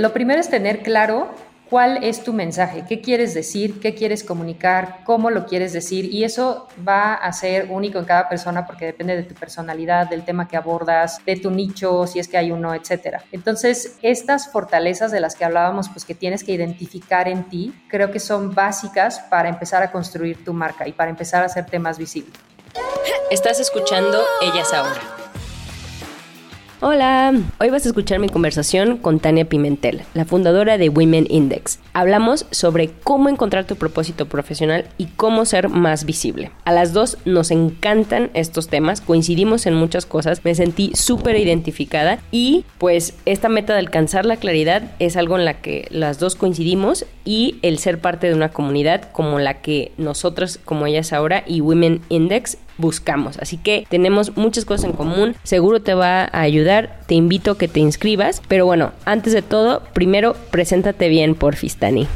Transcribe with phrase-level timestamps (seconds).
[0.00, 1.28] Lo primero es tener claro
[1.68, 6.06] cuál es tu mensaje, qué quieres decir, qué quieres comunicar, cómo lo quieres decir.
[6.06, 10.24] Y eso va a ser único en cada persona porque depende de tu personalidad, del
[10.24, 13.22] tema que abordas, de tu nicho, si es que hay uno, etcétera.
[13.30, 18.10] Entonces, estas fortalezas de las que hablábamos, pues que tienes que identificar en ti, creo
[18.10, 21.98] que son básicas para empezar a construir tu marca y para empezar a hacerte más
[21.98, 22.32] visible.
[23.30, 25.19] Estás escuchando Ellas Ahora.
[26.82, 31.78] Hola, hoy vas a escuchar mi conversación con Tania Pimentel, la fundadora de Women Index.
[31.92, 36.52] Hablamos sobre cómo encontrar tu propósito profesional y cómo ser más visible.
[36.64, 42.18] A las dos nos encantan estos temas, coincidimos en muchas cosas, me sentí súper identificada
[42.30, 46.34] y pues esta meta de alcanzar la claridad es algo en la que las dos
[46.34, 51.44] coincidimos y el ser parte de una comunidad como la que nosotros, como ellas ahora
[51.46, 53.38] y Women Index buscamos.
[53.38, 57.58] Así que tenemos muchas cosas en común, seguro te va a ayudar, te invito a
[57.58, 62.08] que te inscribas, pero bueno, antes de todo, primero preséntate bien, por Fistani.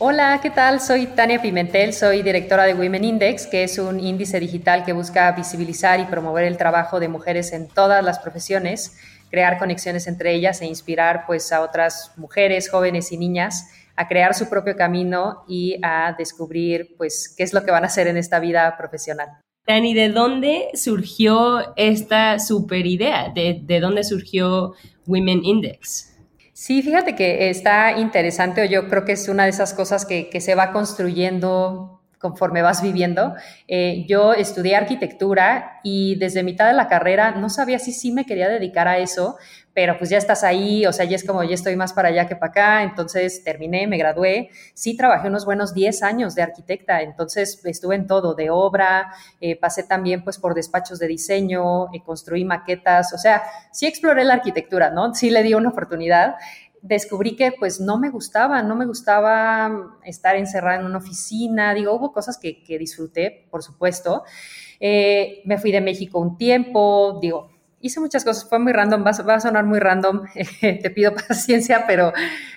[0.00, 0.80] Hola, ¿qué tal?
[0.80, 5.32] Soy Tania Pimentel, soy directora de Women Index, que es un índice digital que busca
[5.32, 8.96] visibilizar y promover el trabajo de mujeres en todas las profesiones,
[9.28, 14.32] crear conexiones entre ellas e inspirar pues a otras mujeres, jóvenes y niñas a crear
[14.32, 18.16] su propio camino y a descubrir pues qué es lo que van a hacer en
[18.16, 19.28] esta vida profesional.
[19.66, 23.30] Dani, ¿de dónde surgió esta super idea?
[23.34, 24.74] ¿De, de dónde surgió
[25.06, 26.16] Women Index?
[26.52, 30.30] Sí, fíjate que está interesante, o yo creo que es una de esas cosas que,
[30.30, 33.34] que se va construyendo conforme vas viviendo.
[33.66, 38.26] Eh, yo estudié arquitectura y desde mitad de la carrera no sabía si sí me
[38.26, 39.36] quería dedicar a eso,
[39.78, 42.26] pero pues ya estás ahí, o sea, ya es como ya estoy más para allá
[42.26, 47.00] que para acá, entonces terminé, me gradué, sí trabajé unos buenos 10 años de arquitecta,
[47.00, 52.02] entonces estuve en todo, de obra, eh, pasé también pues por despachos de diseño, eh,
[52.04, 55.14] construí maquetas, o sea, sí exploré la arquitectura, ¿no?
[55.14, 56.34] Sí le di una oportunidad,
[56.82, 61.92] descubrí que pues no me gustaba, no me gustaba estar encerrada en una oficina, digo,
[61.92, 64.24] hubo cosas que, disfruté, por supuesto.
[64.80, 69.34] Eh, me fui de México un tiempo, digo, hice muchas cosas, fue muy random, va,
[69.34, 70.24] a sonar muy random,
[70.60, 72.12] te pido paciencia, pero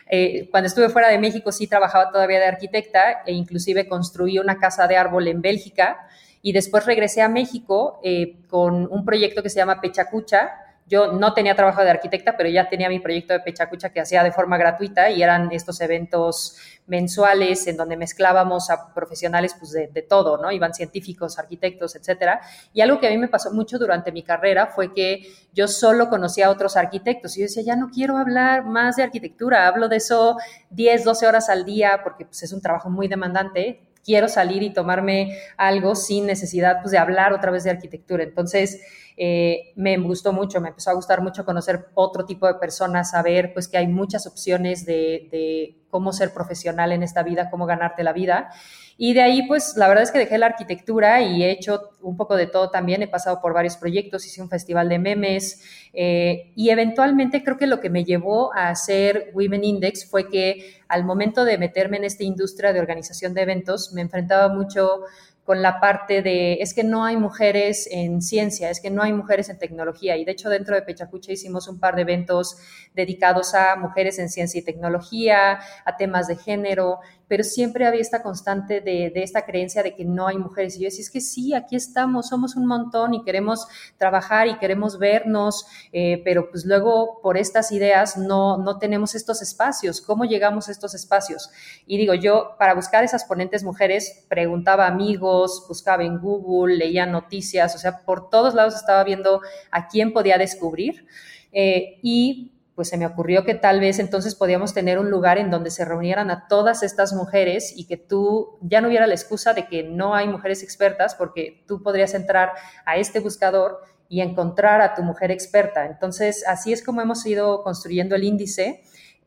[0.07, 4.57] eh, cuando estuve fuera de México sí trabajaba todavía de arquitecta e inclusive construí una
[4.57, 6.07] casa de árbol en Bélgica
[6.41, 10.51] y después regresé a México eh, con un proyecto que se llama Pechacucha,
[10.87, 14.23] yo no tenía trabajo de arquitecta, pero ya tenía mi proyecto de Pechacucha que hacía
[14.23, 20.01] de forma gratuita y eran estos eventos mensuales en donde mezclábamos a profesionales pues, de,
[20.01, 20.51] todo, ¿no?
[20.51, 22.41] Iban científicos, arquitectos, etcétera.
[22.73, 26.09] Y algo que a mí me pasó mucho durante mi carrera fue que yo solo
[26.09, 29.87] conocía a otros arquitectos y yo decía, ya no quiero hablar más de arquitectura, hablo
[29.87, 30.37] de eso
[30.71, 34.73] 10, 12 horas al día porque pues, es un trabajo muy demandante, quiero salir y
[34.73, 38.23] tomarme algo sin necesidad pues, de hablar otra vez de arquitectura.
[38.23, 38.81] Entonces,
[39.17, 43.53] eh, me gustó mucho, me empezó a gustar mucho conocer otro tipo de personas, saber
[43.53, 48.03] pues que hay muchas opciones de, de cómo ser profesional en esta vida, cómo ganarte
[48.03, 48.49] la vida.
[48.97, 52.17] Y de ahí, pues, la verdad es que dejé la arquitectura y he hecho un
[52.17, 53.01] poco de todo también.
[53.01, 55.63] He pasado por varios proyectos, hice un festival de memes
[55.93, 60.81] eh, y eventualmente creo que lo que me llevó a hacer Women Index fue que
[60.87, 65.01] al momento de meterme en esta industria de organización de eventos, me enfrentaba mucho
[65.45, 69.11] con la parte de, es que no hay mujeres en ciencia, es que no hay
[69.11, 70.15] mujeres en tecnología.
[70.15, 72.57] Y de hecho dentro de Pechacucha hicimos un par de eventos
[72.93, 76.99] dedicados a mujeres en ciencia y tecnología, a temas de género,
[77.31, 80.75] pero siempre había esta constante de, de esta creencia de que no hay mujeres.
[80.75, 84.57] Y yo decía, es que sí, aquí estamos, somos un montón y queremos trabajar y
[84.57, 90.01] queremos vernos, eh, pero pues luego por estas ideas no, no tenemos estos espacios.
[90.01, 91.49] ¿Cómo llegamos a estos espacios?
[91.85, 97.05] Y digo, yo para buscar esas ponentes mujeres preguntaba a amigos, buscaba en Google, leía
[97.05, 99.39] noticias, o sea, por todos lados estaba viendo
[99.71, 101.07] a quién podía descubrir.
[101.53, 105.51] Eh, y pues se me ocurrió que tal vez entonces podíamos tener un lugar en
[105.51, 109.53] donde se reunieran a todas estas mujeres y que tú ya no hubiera la excusa
[109.53, 112.53] de que no hay mujeres expertas, porque tú podrías entrar
[112.85, 115.85] a este buscador y encontrar a tu mujer experta.
[115.85, 118.83] Entonces, así es como hemos ido construyendo el índice.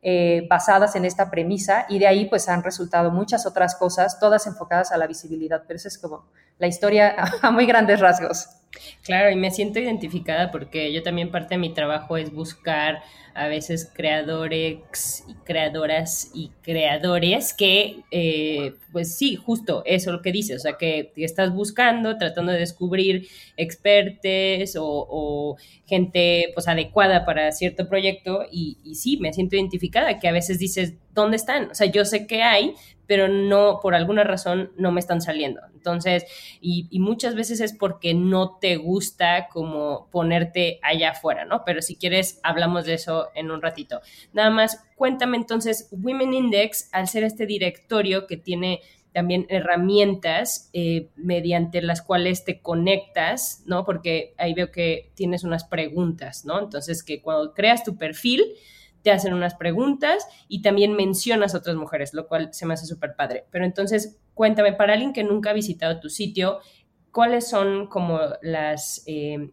[0.07, 4.47] Eh, basadas en esta premisa y de ahí pues han resultado muchas otras cosas, todas
[4.47, 6.27] enfocadas a la visibilidad, pero esa es como
[6.59, 8.51] la historia a muy grandes rasgos.
[9.03, 13.03] Claro, y me siento identificada porque yo también parte de mi trabajo es buscar
[13.35, 20.31] a veces creadores y creadoras y creadores que, eh, pues sí, justo eso lo que
[20.31, 25.57] dice, o sea, que, estás buscando, tratando de descubrir expertes o,
[25.87, 30.59] gente pues adecuada para cierto proyecto y, y sí, me siento identificada, que a veces
[30.59, 31.71] dices, ¿dónde están?
[31.71, 32.75] O sea, yo sé que hay,
[33.07, 35.61] pero no, por alguna razón, no me están saliendo.
[35.75, 36.25] Entonces,
[36.61, 41.63] y, muchas veces es porque no te gusta como ponerte allá afuera, ¿no?
[41.65, 44.01] Pero si quieres, hablamos de eso en un ratito.
[44.33, 48.81] Nada más, cuéntame entonces, Women Index, al ser este directorio que tiene
[49.13, 53.85] también herramientas eh, mediante las cuales te conectas, ¿no?
[53.85, 56.59] Porque ahí veo que tienes unas preguntas, ¿no?
[56.59, 58.43] Entonces, que cuando creas tu perfil,
[59.05, 62.87] te hacen unas preguntas y también mencionas a otras mujeres, lo cual se me hace
[62.87, 63.45] súper padre.
[63.51, 66.61] Pero entonces, cuéntame, para alguien que nunca ha visitado tu sitio,
[67.13, 69.51] ¿cuáles son como las, eh,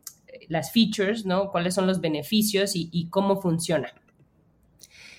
[0.47, 1.51] las features, ¿no?
[1.51, 3.93] ¿Cuáles son los beneficios y, cómo funciona?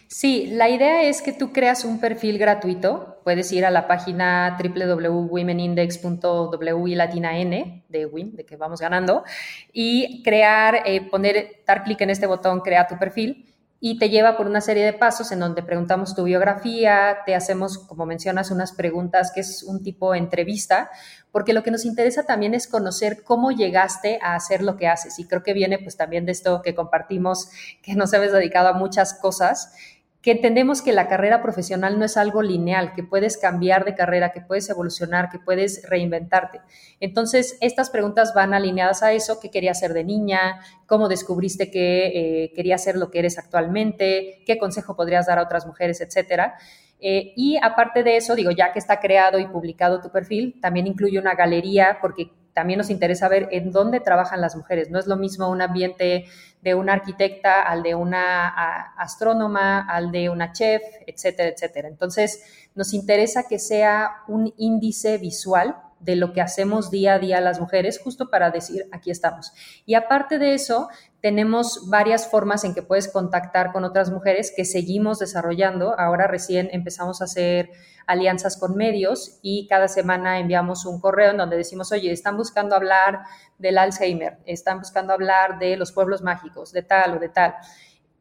[0.09, 3.19] Sí, la idea es que tú creas un perfil gratuito.
[3.25, 9.25] Puedes ir a la página www.womenindex.wi latina n de WIM, de que vamos ganando,
[9.73, 13.52] y crear, eh, poner, dar clic en este botón, crea tu perfil
[13.85, 17.79] y te lleva por una serie de pasos en donde preguntamos tu biografía, te hacemos,
[17.79, 20.89] como mencionas, unas preguntas que es un tipo de entrevista,
[21.33, 25.19] porque lo que nos interesa también es conocer cómo llegaste a hacer lo que haces.
[25.19, 27.51] Y creo que viene pues también de esto que compartimos,
[27.83, 29.75] que nos habéis dedicado a muchas cosas
[30.23, 34.31] que entendemos que la carrera profesional no es algo lineal, que puedes cambiar de carrera,
[34.31, 36.61] que puedes evolucionar, que puedes reinventarte.
[37.01, 42.07] Entonces, estas preguntas van alineadas a eso, qué querías ser de niña, cómo descubriste que
[42.45, 46.55] eh, querías ser lo que eres actualmente, qué consejo podrías dar a otras mujeres, etcétera.
[47.01, 50.87] Eh, y aparte de eso, digo, ya que está creado y publicado tu perfil, también
[50.87, 54.91] incluye una galería porque también nos interesa ver en dónde trabajan las mujeres.
[54.91, 56.27] No es lo mismo un ambiente
[56.61, 58.49] de una arquitecta al de una
[58.97, 61.89] astrónoma, al de una chef, etcétera, etcétera.
[61.89, 67.41] Entonces, nos interesa que sea un índice visual de lo que hacemos día a día
[67.41, 69.53] las mujeres, justo para decir, aquí estamos.
[69.87, 70.89] Y aparte de eso,
[71.21, 75.99] tenemos varias formas en que puedes contactar con otras mujeres que seguimos desarrollando.
[75.99, 77.71] Ahora recién empezamos a hacer
[78.07, 82.75] alianzas con medios y cada semana enviamos un correo en donde decimos, oye, están buscando
[82.75, 83.21] hablar
[83.59, 87.55] del Alzheimer, están buscando hablar de los pueblos mágicos, de tal o de tal.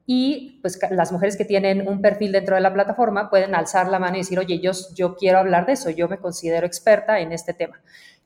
[0.06, 4.00] Y pues las mujeres que tienen un perfil dentro de la plataforma pueden alzar la
[4.00, 7.31] mano y decir, oye, yo, yo quiero hablar de eso, yo me considero experta en
[7.31, 7.81] este tema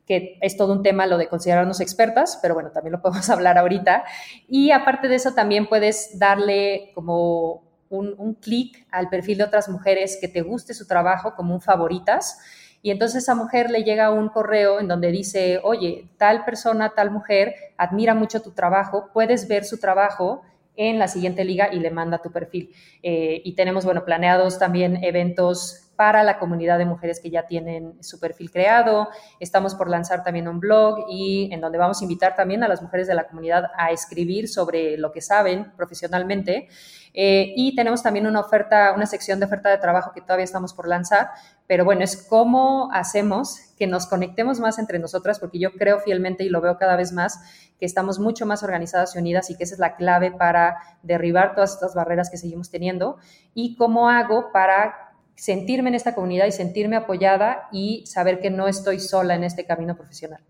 [0.06, 3.58] que es todo un tema lo de considerarnos expertas, pero bueno, también lo podemos hablar
[3.58, 4.04] ahorita.
[4.48, 10.18] Y aparte de eso, también puedes darle como un, clic al perfil de otras mujeres
[10.20, 12.40] que te guste su trabajo como un favoritas.
[12.82, 17.10] Y entonces esa mujer le llega un correo en donde dice, oye, tal persona, tal
[17.10, 20.44] mujer admira mucho tu trabajo, puedes ver su trabajo
[20.78, 22.72] en la siguiente liga y le manda tu perfil.
[23.04, 28.02] Eh, y tenemos, bueno, planeados también eventos para la comunidad de mujeres que ya tienen
[28.04, 29.08] su perfil creado.
[29.40, 32.82] Estamos por lanzar también un blog y en donde vamos a invitar también a las
[32.82, 36.68] mujeres de la comunidad a escribir sobre lo que saben profesionalmente.
[37.18, 40.74] Eh, y tenemos también una oferta, una sección de oferta de trabajo que todavía estamos
[40.74, 41.30] por lanzar,
[41.66, 46.44] pero bueno, es cómo hacemos que nos conectemos más entre nosotras, porque yo creo fielmente
[46.44, 47.40] y lo veo cada vez más,
[47.80, 51.56] que estamos mucho más organizadas y unidas y que esa es la clave para derribar
[51.56, 53.18] todas estas barreras que seguimos teniendo.
[53.54, 55.05] Y cómo hago para
[55.36, 59.66] sentirme en esta comunidad y sentirme apoyada y saber que no estoy sola en este
[59.66, 60.42] camino profesional.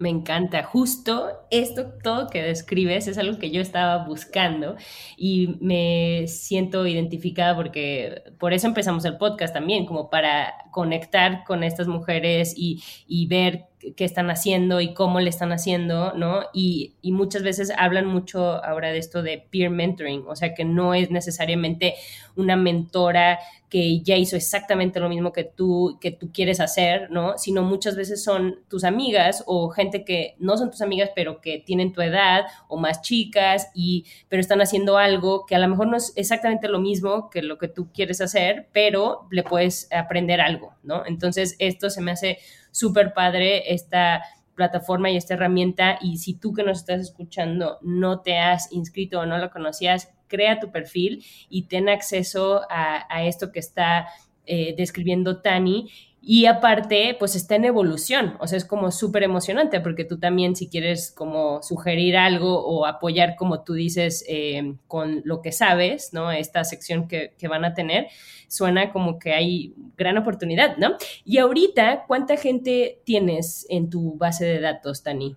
[0.00, 0.62] Me encanta.
[0.62, 4.76] Justo esto, todo que describes es algo que yo estaba buscando
[5.18, 11.62] y me siento identificada porque por eso empezamos el podcast también, como para conectar con
[11.62, 16.42] estas mujeres y, y ver qué están haciendo y cómo le están haciendo, ¿no?
[16.52, 20.64] Y, y, muchas veces hablan mucho ahora de esto de peer mentoring, o sea, que
[20.64, 21.94] no es necesariamente
[22.36, 23.38] una mentora
[23.70, 27.38] que ya hizo exactamente lo mismo que tú, que tú quieres hacer, ¿no?
[27.38, 31.62] Sino muchas veces son tus amigas o gente que no son tus amigas, pero que
[31.64, 35.86] tienen tu edad o más chicas, y, pero están haciendo algo que a lo mejor
[35.86, 40.40] no es exactamente lo mismo que lo que tú quieres hacer, pero le puedes aprender
[40.40, 41.06] algo, ¿no?
[41.06, 42.38] Entonces, esto se me hace
[42.70, 44.22] súper padre esta
[44.54, 45.98] plataforma y esta herramienta.
[46.00, 50.12] Y si tú que nos estás escuchando no te has inscrito o no lo conocías,
[50.28, 54.08] crea tu perfil y ten acceso a, esto que está
[54.46, 55.90] eh, describiendo Tani
[56.22, 60.54] y aparte, pues está en evolución, o sea, es como súper emocionante porque tú también
[60.54, 66.12] si quieres como sugerir algo o apoyar, como tú dices, eh, con lo que sabes,
[66.12, 66.30] ¿no?
[66.30, 68.08] Esta sección que, que, van a tener,
[68.48, 70.96] suena como que hay gran oportunidad, ¿no?
[71.24, 75.36] Y ahorita, ¿cuánta gente tienes en tu base de datos, Tani?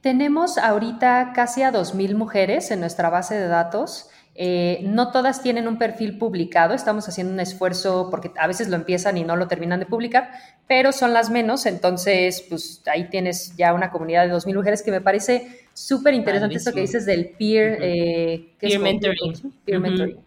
[0.00, 4.10] Tenemos ahorita casi a 2.000 mujeres en nuestra base de datos.
[4.36, 8.74] Eh, no todas tienen un perfil publicado, estamos haciendo un esfuerzo porque a veces lo
[8.74, 10.32] empiezan y no lo terminan de publicar,
[10.66, 14.90] pero son las menos, entonces pues ahí tienes ya una comunidad de 2.000 mujeres que
[14.90, 19.52] me parece súper interesante esto que dices del peer, eh, peer, mentoring.
[19.64, 20.18] peer mentoring.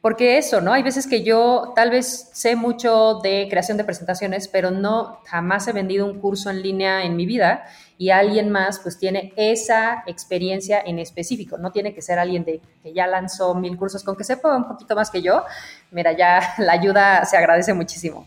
[0.00, 0.72] Porque eso, ¿no?
[0.72, 5.66] Hay veces que yo tal vez sé mucho de creación de presentaciones, pero no jamás
[5.66, 7.64] he vendido un curso en línea en mi vida
[7.98, 11.58] y alguien más pues tiene esa experiencia en específico.
[11.58, 14.68] No tiene que ser alguien de, que ya lanzó mil cursos, con que sepa un
[14.68, 15.44] poquito más que yo.
[15.90, 18.26] Mira, ya la ayuda se agradece muchísimo.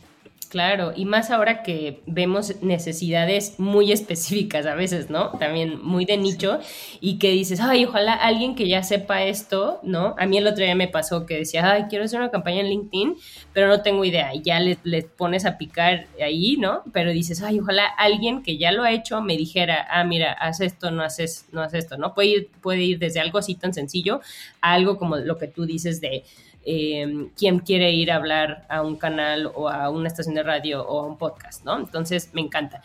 [0.50, 5.30] Claro, y más ahora que vemos necesidades muy específicas a veces, ¿no?
[5.38, 6.60] También muy de nicho
[7.00, 10.16] y que dices, ay, ojalá alguien que ya sepa esto, ¿no?
[10.18, 12.70] A mí el otro día me pasó que decía, ay, quiero hacer una campaña en
[12.70, 13.16] LinkedIn,
[13.54, 14.34] pero no tengo idea.
[14.34, 16.82] Y ya le, pones a picar ahí, ¿no?
[16.94, 20.62] Pero dices, ay, ojalá alguien que ya lo ha hecho me dijera, ah, mira, haz
[20.62, 22.16] esto, no haces, no haces esto, ¿no?
[22.16, 24.20] Puede ir, puede ir desde algo así tan sencillo
[24.62, 26.24] a algo como lo que tú dices de
[26.66, 30.86] eh, quién quiere ir a hablar a un canal o a una estación de radio
[30.86, 31.78] o a un podcast, ¿no?
[31.78, 32.82] Entonces, me encanta.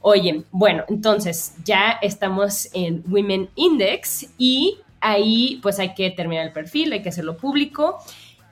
[0.00, 6.52] Oye, bueno, entonces ya estamos en Women Index y ahí pues hay que terminar el
[6.52, 7.98] perfil, hay que hacerlo público.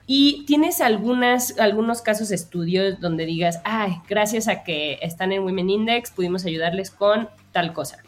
[0.05, 5.43] ¿Y tienes algunas, algunos casos de estudios donde digas, ay, gracias a que están en
[5.43, 8.03] Women Index pudimos ayudarles con tal cosa?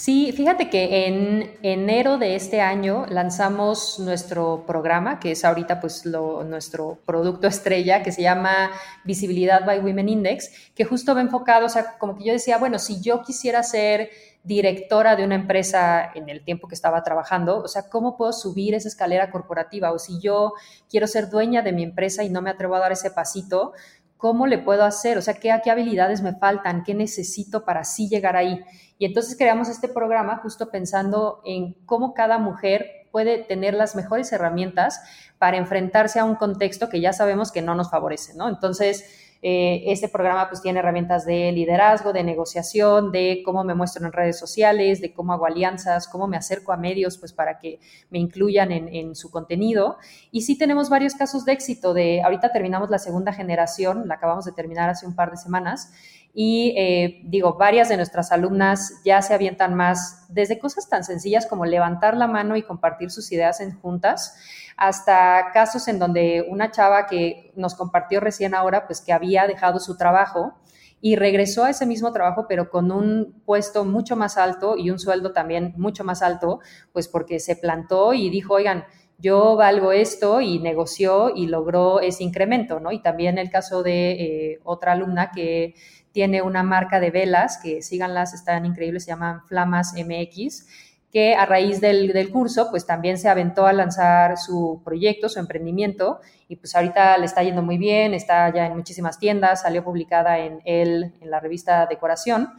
[0.00, 6.06] Sí, fíjate que en enero de este año lanzamos nuestro programa, que es ahorita pues
[6.06, 8.70] nuestro producto estrella, que se llama
[9.02, 12.78] Visibilidad by Women Index, que justo va enfocado, o sea, como que yo decía, bueno,
[12.78, 14.10] si yo quisiera ser
[14.44, 18.74] directora de una empresa en el tiempo que estaba trabajando, o sea, ¿cómo puedo subir
[18.74, 19.90] esa escalera corporativa?
[19.90, 20.54] O si yo
[20.88, 23.72] quiero ser dueña de mi empresa y no me atrevo a dar ese pasito,
[24.18, 25.16] ¿cómo le puedo hacer?
[25.16, 26.82] O sea, ¿qué, qué habilidades me faltan?
[26.84, 28.62] ¿Qué necesito para así llegar ahí?
[28.98, 34.30] Y entonces creamos este programa justo pensando en cómo cada mujer puede tener las mejores
[34.32, 35.00] herramientas
[35.38, 38.48] para enfrentarse a un contexto que ya sabemos que no nos favorece, ¿no?
[38.48, 39.04] Entonces,
[39.40, 44.12] eh, este programa pues tiene herramientas de liderazgo, de negociación, de cómo me muestro en
[44.12, 47.78] redes sociales, de cómo hago alianzas, cómo me acerco a medios pues para que
[48.10, 49.98] me incluyan en, en su contenido.
[50.32, 54.44] Y sí tenemos varios casos de éxito de, ahorita terminamos la segunda generación, la acabamos
[54.44, 55.92] de terminar hace un par de semanas,
[56.34, 61.46] y eh, digo, varias de nuestras alumnas ya se avientan más desde cosas tan sencillas
[61.46, 64.36] como levantar la mano y compartir sus ideas en juntas,
[64.76, 69.80] hasta casos en donde una chava que nos compartió recién ahora, pues que había dejado
[69.80, 70.54] su trabajo
[71.00, 74.98] y regresó a ese mismo trabajo, pero con un puesto mucho más alto y un
[74.98, 76.60] sueldo también mucho más alto,
[76.92, 78.84] pues porque se plantó y dijo, oigan,
[79.18, 82.92] yo valgo esto y negoció y logró ese incremento, ¿no?
[82.92, 85.74] Y también el caso de eh, otra alumna que
[86.12, 90.66] tiene una marca de velas, que síganlas, están increíbles, se llaman Flamas MX,
[91.10, 96.20] que a raíz del, curso, pues también se aventó a lanzar su proyecto, su emprendimiento,
[96.48, 100.38] y pues ahorita le está yendo muy bien, está ya en muchísimas tiendas, salió publicada
[100.38, 102.52] en él, en la revista Decoración.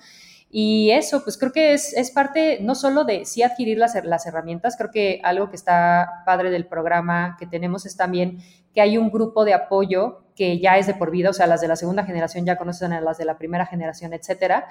[0.51, 4.25] Y eso, pues creo que es, es parte no solo de sí adquirir las, las
[4.25, 8.39] herramientas, creo que algo que está padre del programa que tenemos es también
[8.74, 11.60] que hay un grupo de apoyo que ya es de por vida, o sea, las
[11.60, 14.68] de la segunda generación ya conocen a las de la primera generación, etcétera,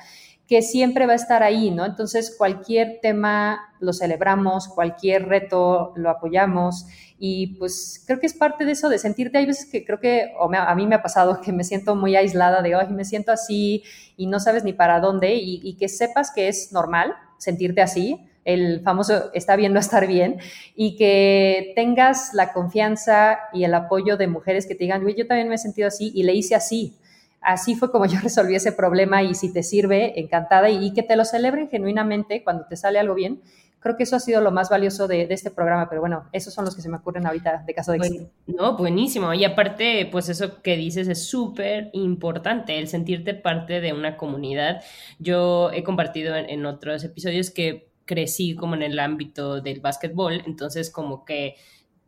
[0.46, 1.84] que siempre va a estar ahí, ¿no?
[1.84, 6.86] Entonces, cualquier tema lo celebramos, cualquier reto lo apoyamos
[7.18, 10.32] y pues creo que es parte de eso, de sentirte, hay veces que creo que,
[10.38, 13.82] a mí me ha pasado que me siento muy aislada de, ay, me siento así
[14.16, 18.80] y no sabes ni para dónde y que sepas que es normal sentirte así, el
[18.80, 20.38] famoso está bien no estar bien,
[20.74, 25.50] y que tengas la confianza y el apoyo de mujeres que te digan, yo también
[25.50, 26.96] me he sentido así y le hice así.
[27.42, 31.14] Así fue como yo resolví ese problema y si te sirve, encantada, y, que te
[31.14, 33.42] lo celebren genuinamente cuando te sale algo bien.
[33.80, 36.64] Creo que eso ha sido lo más valioso de, este programa, pero bueno, esos son
[36.64, 38.30] los que se me ocurren ahorita de caso de éxito.
[38.46, 39.34] no, buenísimo.
[39.34, 44.82] Y aparte, pues eso que dices es súper importante, el sentirte parte de una comunidad.
[45.18, 50.90] Yo he compartido en otros episodios que crecí como en el ámbito del básquetbol, entonces
[50.90, 51.56] como que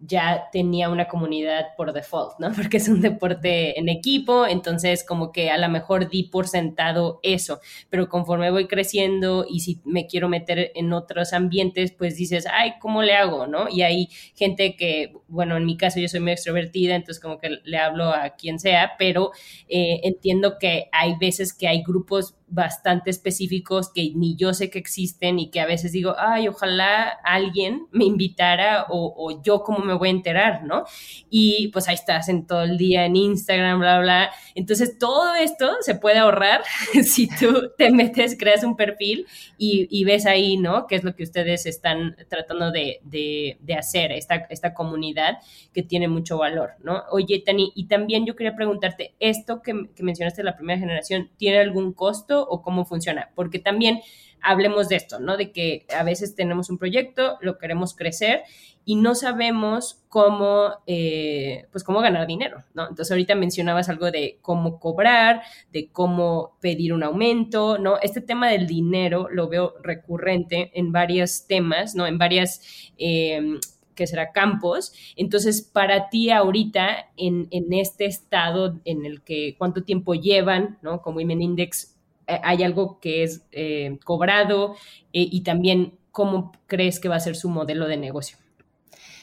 [0.00, 2.50] ya tenía una comunidad por default, ¿no?
[2.56, 7.20] Porque es un deporte en equipo, entonces como que a lo mejor di por sentado
[7.22, 12.46] eso, pero conforme voy creciendo y si me quiero meter en otros ambientes, pues dices,
[12.50, 13.68] ay, ¿cómo le hago, no?
[13.68, 17.58] Y hay gente que, bueno, en mi caso yo soy muy extrovertida, entonces como que
[17.62, 19.32] le hablo a quien sea, pero
[19.68, 24.78] eh, entiendo que hay veces que hay grupos bastante específicos que ni yo sé que
[24.78, 29.94] existen y que a veces digo, ay, ojalá alguien me invitara o, yo cómo me
[29.94, 30.84] voy a enterar, ¿no?
[31.30, 34.30] Y pues ahí estás en todo el día en Instagram, bla, bla.
[34.54, 36.62] Entonces todo esto se puede ahorrar
[37.04, 39.26] si tú te metes, creas un perfil
[39.56, 40.86] y, ves ahí, ¿no?
[40.86, 45.38] ¿Qué es lo que ustedes están tratando de, hacer, esta, esta comunidad
[45.72, 47.04] que tiene mucho valor, ¿no?
[47.12, 51.30] Oye, Tani, y también yo quería preguntarte, ¿esto que, que mencionaste de la primera generación
[51.36, 53.30] tiene algún costo o cómo funciona?
[53.34, 54.00] Porque también
[54.42, 55.36] hablemos de esto, ¿no?
[55.36, 58.42] De que a veces tenemos un proyecto, lo queremos crecer
[58.84, 62.82] y no sabemos cómo, eh, pues cómo ganar dinero, ¿no?
[62.88, 65.42] Entonces ahorita mencionabas algo de cómo cobrar,
[65.72, 67.98] de cómo pedir un aumento, ¿no?
[68.00, 72.06] Este tema del dinero lo veo recurrente en varios temas, ¿no?
[72.06, 72.62] En varias...
[72.98, 73.58] Eh,
[73.92, 74.94] que será campos.
[75.14, 81.02] Entonces, para ti ahorita, en, en, este estado en el que cuánto tiempo llevan, ¿no?
[81.02, 81.99] Como Women Index,
[82.42, 84.74] hay algo que es eh, cobrado
[85.12, 88.38] eh, y también cómo crees que va a ser su modelo de negocio.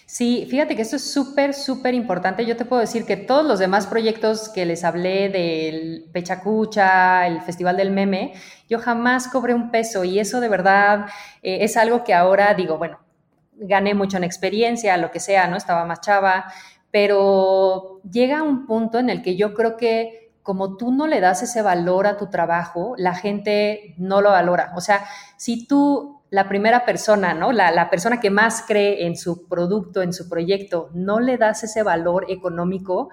[0.06, 2.46] Sí, fíjate que esto es súper, súper importante.
[2.46, 7.42] Yo te puedo decir que todos los demás proyectos que les hablé del Pechacucha, el
[7.42, 8.34] Festival del Meme,
[8.70, 11.08] yo jamás cobré un peso y eso de verdad
[11.42, 13.00] es algo que ahora digo, bueno,
[13.58, 15.58] gané mucho en experiencia, lo que sea, ¿no?
[15.58, 16.46] Estaba más chava,
[16.92, 21.44] pero llega un punto en el que yo creo que como tú no le das
[21.44, 24.72] ese valor a tu trabajo, la gente no lo valora.
[24.77, 25.04] O sea,
[25.36, 27.51] si tú, la primera persona, ¿no?
[27.51, 31.66] La, la persona que más cree en su producto, en su proyecto, no le das
[31.66, 33.10] ese valor económico,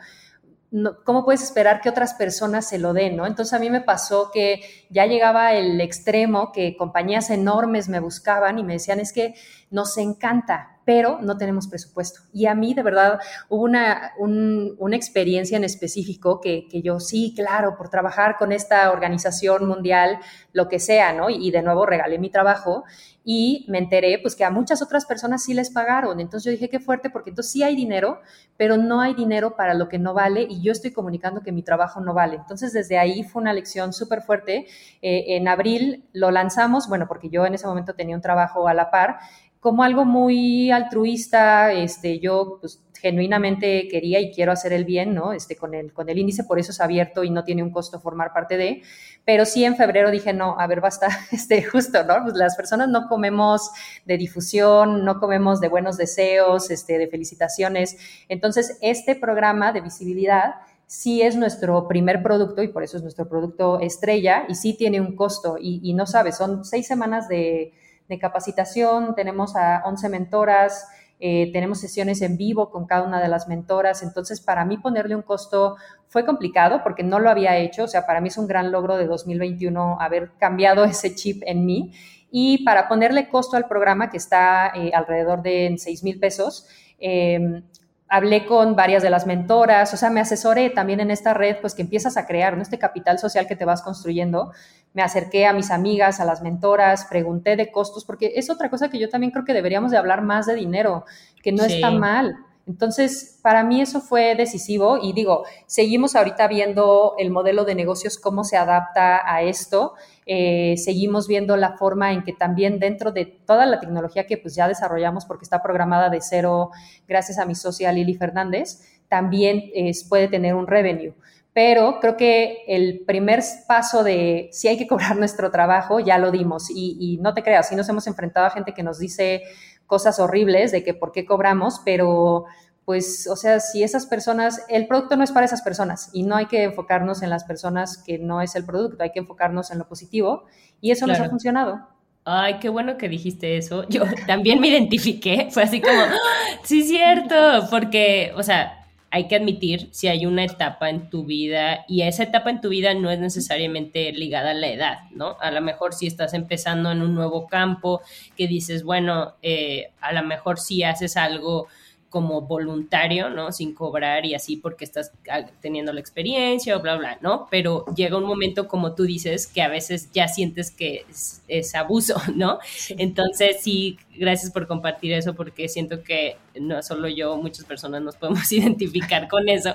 [1.02, 3.16] ¿cómo puedes esperar que otras personas se lo den?
[3.16, 3.26] ¿no?
[3.26, 8.60] Entonces a mí me pasó que ya llegaba el extremo que compañías enormes me buscaban
[8.60, 9.34] y me decían, es que
[9.72, 12.20] nos encanta, pero no tenemos presupuesto.
[12.32, 17.32] Y a mí, de verdad, hubo una, una experiencia en específico que, que, yo sí,
[17.34, 20.18] claro, por trabajar con esta organización mundial,
[20.54, 21.28] lo que sea, ¿no?
[21.28, 22.84] Y, de nuevo regalé mi trabajo
[23.24, 26.20] y me enteré pues que a muchas otras personas sí les pagaron.
[26.20, 28.20] Entonces yo dije, qué fuerte, porque entonces sí hay dinero,
[28.56, 31.62] pero no hay dinero para lo que no vale y yo estoy comunicando que mi
[31.62, 32.36] trabajo no vale.
[32.36, 34.66] Entonces desde ahí fue una lección súper fuerte.
[35.02, 38.74] Eh, en abril lo lanzamos, bueno, porque yo en ese momento tenía un trabajo a
[38.74, 39.18] la par
[39.64, 45.33] como algo muy altruista, este, yo pues, genuinamente quería y quiero hacer el bien, ¿no?
[45.33, 47.98] Este, con, el, con el índice, por eso es abierto y no tiene un costo
[47.98, 48.83] formar parte de,
[49.24, 52.24] pero sí en febrero dije, no, a ver, basta, este, justo, ¿no?
[52.24, 53.70] Pues las personas no comemos
[54.05, 57.96] de difusión, no comemos de buenos deseos, este, de felicitaciones,
[58.29, 63.31] entonces este programa de visibilidad sí es nuestro primer producto y por eso es nuestro
[63.31, 67.72] producto estrella y sí tiene un costo y, y no sabes, son seis semanas de
[68.08, 70.88] de capacitación, tenemos a 11 mentoras,
[71.20, 75.14] eh, tenemos sesiones en vivo con cada una de las mentoras, entonces para mí ponerle
[75.14, 75.76] un costo
[76.08, 78.96] fue complicado porque no lo había hecho, o sea, para mí es un gran logro
[78.96, 81.92] de 2021 haber cambiado ese chip en mí
[82.30, 86.66] y para ponerle costo al programa que está eh, alrededor de 6 mil pesos,
[86.98, 87.62] eh,
[88.08, 91.74] hablé con varias de las mentoras, o sea, me asesoré también en esta red, pues
[91.74, 92.58] que empiezas a crear.
[92.60, 94.52] Este capital social que te vas construyendo.
[94.94, 98.88] Me acerqué a mis amigas, a las mentoras, pregunté de costos, porque es otra cosa
[98.88, 101.04] que yo también creo que deberíamos de hablar más de dinero,
[101.42, 102.37] que no está mal.
[102.66, 108.16] Entonces, para mí eso fue decisivo y digo, seguimos ahorita viendo el modelo de negocios,
[108.16, 109.94] cómo se adapta a esto.
[110.24, 114.54] Eh, seguimos viendo la forma en que también dentro de toda la tecnología que pues
[114.54, 116.70] ya desarrollamos porque está programada de cero
[117.07, 119.64] gracias a mi socia Lili Fernández, también
[120.09, 121.12] puede tener un revenue.
[121.54, 126.30] Pero creo que el primer paso de si hay que cobrar nuestro trabajo ya lo
[126.30, 129.42] dimos y, y no te creas, si nos hemos enfrentado a gente que nos dice
[129.86, 132.46] cosas horribles de que por qué cobramos, pero
[132.84, 136.36] pues, o sea, si esas personas, el producto no es para esas personas y no
[136.36, 139.78] hay que enfocarnos en las personas que no es el producto, hay que enfocarnos en
[139.78, 140.44] lo positivo
[140.80, 141.88] y eso nos ha funcionado.
[142.26, 143.86] Ay, qué bueno que dijiste eso.
[143.88, 146.14] Yo también me identifiqué, fue así como, ¡Ah!
[146.62, 147.34] sí, cierto,
[147.70, 148.84] porque, o sea,
[149.14, 152.68] hay que admitir si hay una etapa en tu vida y esa etapa en tu
[152.68, 155.37] vida no es necesariamente ligada a la edad, ¿no?
[155.40, 158.00] A lo mejor si estás empezando en un nuevo campo,
[158.37, 161.68] que dices, bueno, eh, a lo mejor si haces algo
[162.14, 163.50] como voluntario, ¿no?
[163.50, 167.48] Sin cobrar y así porque estás ah, teniendo la experiencia o bla, bla, ¿no?
[167.50, 171.05] Pero llega un momento, como tú dices, que a veces ya sientes que
[171.48, 172.61] es, abuso, ¿no?
[172.90, 178.14] Entonces, sí, gracias por compartir eso porque siento que no solo yo, muchas personas nos
[178.14, 179.74] podemos identificar con eso.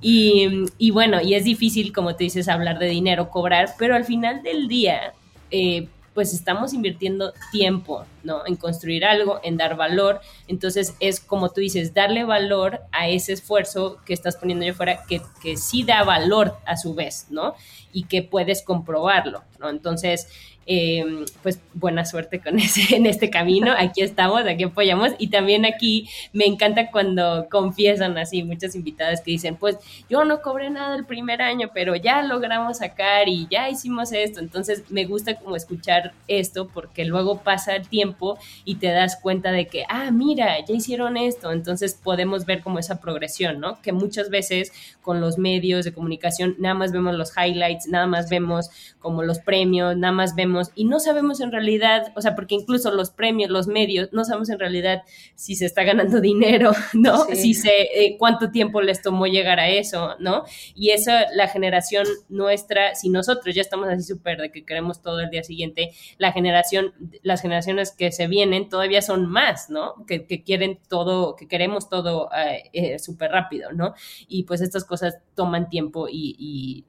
[0.00, 4.04] Y, y bueno, y es difícil, como tú dices, hablar de dinero, cobrar, pero al
[4.04, 5.14] final del día...
[5.52, 8.46] Eh, pues estamos invirtiendo tiempo, ¿no?
[8.46, 10.22] En construir algo, en dar valor.
[10.48, 15.04] Entonces es como tú dices, darle valor a ese esfuerzo que estás poniendo yo fuera,
[15.06, 17.54] que, que sí da valor a su vez, ¿no?
[17.92, 19.68] Y que puedes comprobarlo, ¿no?
[19.68, 20.28] Entonces,
[20.68, 23.72] Em, pues buena suerte con ese, en este camino.
[23.78, 25.12] Aquí estamos, aquí apoyamos.
[25.18, 29.78] Y también aquí me encanta cuando confiesan así muchas invitadas que dicen, pues
[30.10, 34.40] yo no cobré nada el primer año, pero ya logramos sacar y ya hicimos esto.
[34.40, 39.52] Entonces me gusta como escuchar esto porque luego pasa el tiempo y te das cuenta
[39.52, 41.52] de que, ah, mira, ya hicieron esto.
[41.52, 43.80] Entonces podemos ver como esa progresión, ¿no?
[43.82, 48.28] Que muchas veces con los medios de comunicación nada más vemos los highlights, nada más
[48.28, 52.54] vemos como los premios, nada más vemos y no sabemos en realidad, o sea, porque
[52.54, 55.02] incluso los premios, los medios, no sabemos en realidad
[55.34, 57.24] si se está ganando dinero, ¿no?
[57.26, 60.44] Si se, eh, cuánto tiempo les tomó llegar a eso, ¿no?
[60.74, 65.20] Y eso, la generación nuestra, si nosotros ya estamos así súper de que queremos todo
[65.20, 69.94] el día siguiente, la generación, las generaciones que se vienen todavía son más, ¿no?
[70.06, 73.94] Que, quieren todo, que queremos todo eh, eh, súper rápido, ¿no?
[74.28, 76.84] Y pues estas cosas toman tiempo y y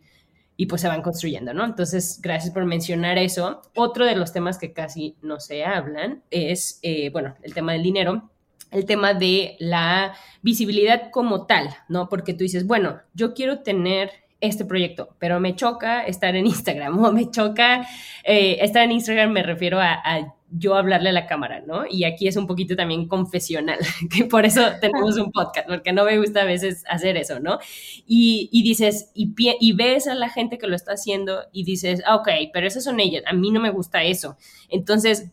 [0.66, 1.64] pues se van construyendo, ¿no?
[1.64, 3.62] Entonces, gracias por mencionar eso.
[3.76, 7.84] Otro de los temas que casi no se hablan es, eh, bueno, el tema del
[7.84, 8.32] dinero,
[8.72, 12.10] el tema de la visibilidad como tal, ¿no?
[12.10, 14.10] Porque tú dices, bueno, yo quiero tener
[14.42, 17.88] este proyecto, pero me choca estar en Instagram o me choca
[18.24, 20.02] eh, estar en Instagram, me refiero a
[20.50, 21.84] yo hablarle a la cámara, ¿no?
[21.90, 23.80] Y aquí es un poquito también confesional,
[24.16, 27.60] que por eso tenemos un podcast, porque no me gusta a veces hacer eso, ¿no?
[28.06, 32.02] Y, y dices, y, y, ves a la gente que lo está haciendo y dices,
[32.06, 34.38] ah, ok, pero esas son ellas, a mí no me gusta eso.
[34.70, 35.32] Entonces,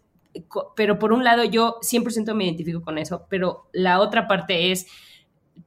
[0.75, 4.87] pero por un lado yo 100% me identifico con eso, pero la otra parte es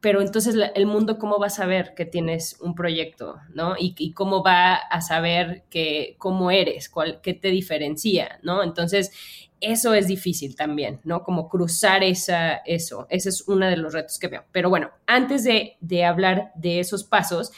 [0.01, 3.75] pero entonces el mundo cómo va a saber que tienes un proyecto, ¿no?
[3.77, 8.63] Y, cómo va a saber que cómo eres, cuál, qué te diferencia, ¿no?
[8.63, 9.11] Entonces,
[9.59, 11.23] eso es difícil también, ¿no?
[11.23, 13.07] Como cruzar esa, eso.
[13.09, 14.43] Ese es uno de los retos que veo.
[14.51, 17.51] Pero bueno, antes de, de hablar de esos pasos,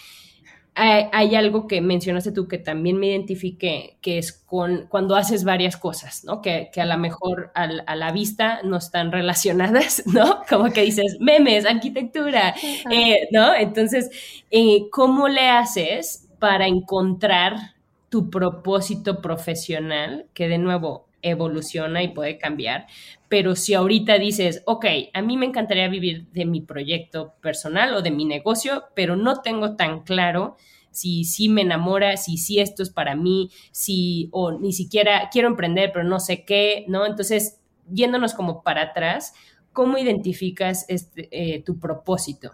[0.79, 5.75] hay, algo que mencionaste tú que también me identifique, que es con cuando haces varias
[5.75, 6.41] cosas, ¿no?
[6.41, 10.41] Que, a lo mejor a la vista no están relacionadas, ¿no?
[10.49, 12.55] Como que dices, memes, arquitectura,
[12.91, 13.53] eh, ¿no?
[13.53, 14.09] Entonces,
[14.51, 17.75] eh, ¿cómo le haces para encontrar
[18.09, 20.27] tu propósito profesional?
[20.33, 22.87] Que de nuevo, evoluciona y puede cambiar,
[23.29, 28.01] pero si ahorita dices, ok, a mí me encantaría vivir de mi proyecto personal o
[28.01, 30.57] de mi negocio, pero no tengo tan claro
[30.91, 35.47] si sí me enamora, si sí esto es para mí, si o ni siquiera quiero
[35.47, 37.05] emprender, pero no sé qué, ¿no?
[37.05, 39.33] Entonces, yéndonos como para atrás,
[39.71, 42.51] ¿cómo identificas este, eh, tu propósito?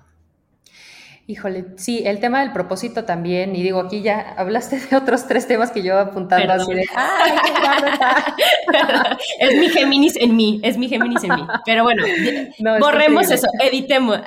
[1.27, 5.47] Híjole, sí, el tema del propósito también, y digo, aquí ya hablaste de otros tres
[5.47, 6.83] temas que yo apuntando así de,
[9.39, 11.47] es mi Géminis en mí, es mi Géminis en mí.
[11.65, 12.03] Pero bueno,
[12.79, 14.19] borremos eso, editemos.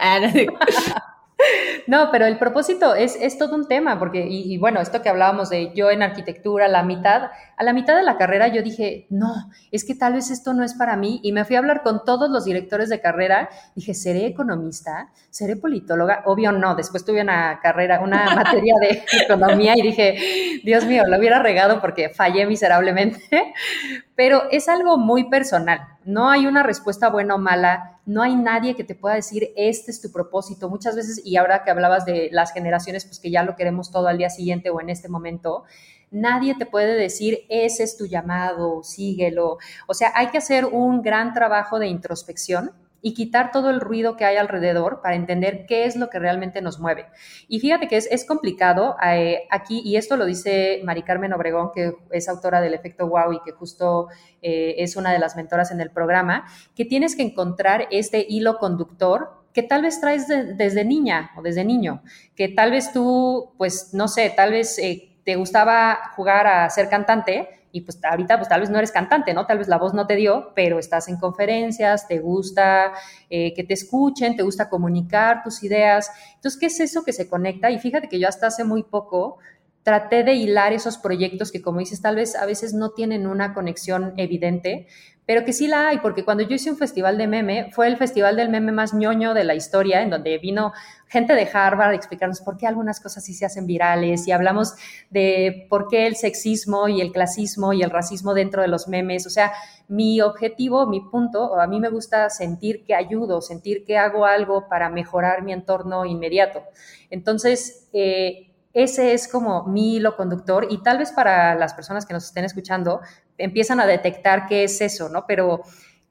[1.87, 5.09] No, pero el propósito es, es todo un tema, porque, y, y, bueno, esto que
[5.09, 9.07] hablábamos de yo en arquitectura, la mitad, a la mitad de la carrera yo dije,
[9.09, 11.83] no, es que tal vez esto no es para mí, y me fui a hablar
[11.83, 15.11] con todos los directores de carrera, dije, ¿seré economista?
[15.31, 16.23] ¿Seré politóloga?
[16.27, 21.19] Obvio no, después tuve una carrera, una materia de economía y dije, Dios mío, lo
[21.19, 23.55] hubiera regado porque fallé miserablemente,
[24.15, 25.81] pero es algo muy personal.
[26.05, 29.91] No hay una respuesta buena o mala, no hay nadie que te pueda decir, este
[29.91, 30.71] es tu propósito.
[30.71, 34.09] Muchas veces, y ahora que hablabas de las generaciones, pues que ya lo queremos todo
[34.09, 35.65] al día siguiente o en este momento,
[36.11, 39.59] nadie te puede decir, ese es tu llamado, síguelo.
[39.87, 44.17] O sea, hay que hacer un gran trabajo de introspección y quitar todo el ruido
[44.17, 47.07] que hay alrededor para entender qué es lo que realmente nos mueve.
[47.47, 51.95] Y fíjate que es, complicado eh, aquí, y esto lo dice Mari Carmen Obregón, que
[52.11, 54.09] es autora del efecto wow y que justo
[54.43, 58.59] eh, es una de las mentoras en el programa, que tienes que encontrar este hilo
[58.59, 62.03] conductor que tal vez traes desde niña o desde niño,
[62.37, 66.89] que tal vez tú, pues no sé, tal vez eh, te gustaba jugar a ser
[66.89, 69.47] cantante y pues ahorita pues tal vez no eres cantante, ¿no?
[69.47, 72.93] Tal vez la voz no te dio, pero estás en conferencias, te gusta
[73.31, 76.11] eh, que te escuchen, te gusta comunicar tus ideas.
[76.35, 77.71] Entonces, ¿qué es eso que se conecta?
[77.71, 79.39] Y fíjate que yo hasta hace muy poco
[79.83, 83.55] traté de hilar esos proyectos que, como dices, tal vez a veces no tienen una
[83.55, 84.87] conexión evidente,
[85.25, 87.97] pero que sí la hay, porque cuando yo hice un festival de meme, fue el
[87.97, 90.73] festival del meme más ñoño de la historia, en donde vino
[91.09, 94.75] gente de Harvard explicarnos por qué algunas cosas sí se hacen virales y hablamos
[95.11, 99.27] de por qué el sexismo y el clasismo y el racismo dentro de los memes.
[99.27, 99.53] O sea,
[99.89, 104.69] mi objetivo, mi punto, a mí me gusta sentir que ayudo, sentir que hago algo
[104.69, 106.63] para mejorar mi entorno inmediato.
[107.11, 112.13] Entonces, eh, ese es como mi hilo conductor y tal vez para las personas que
[112.13, 113.01] nos estén escuchando
[113.39, 115.25] empiezan a detectar qué es eso, ¿no?
[115.27, 115.63] Pero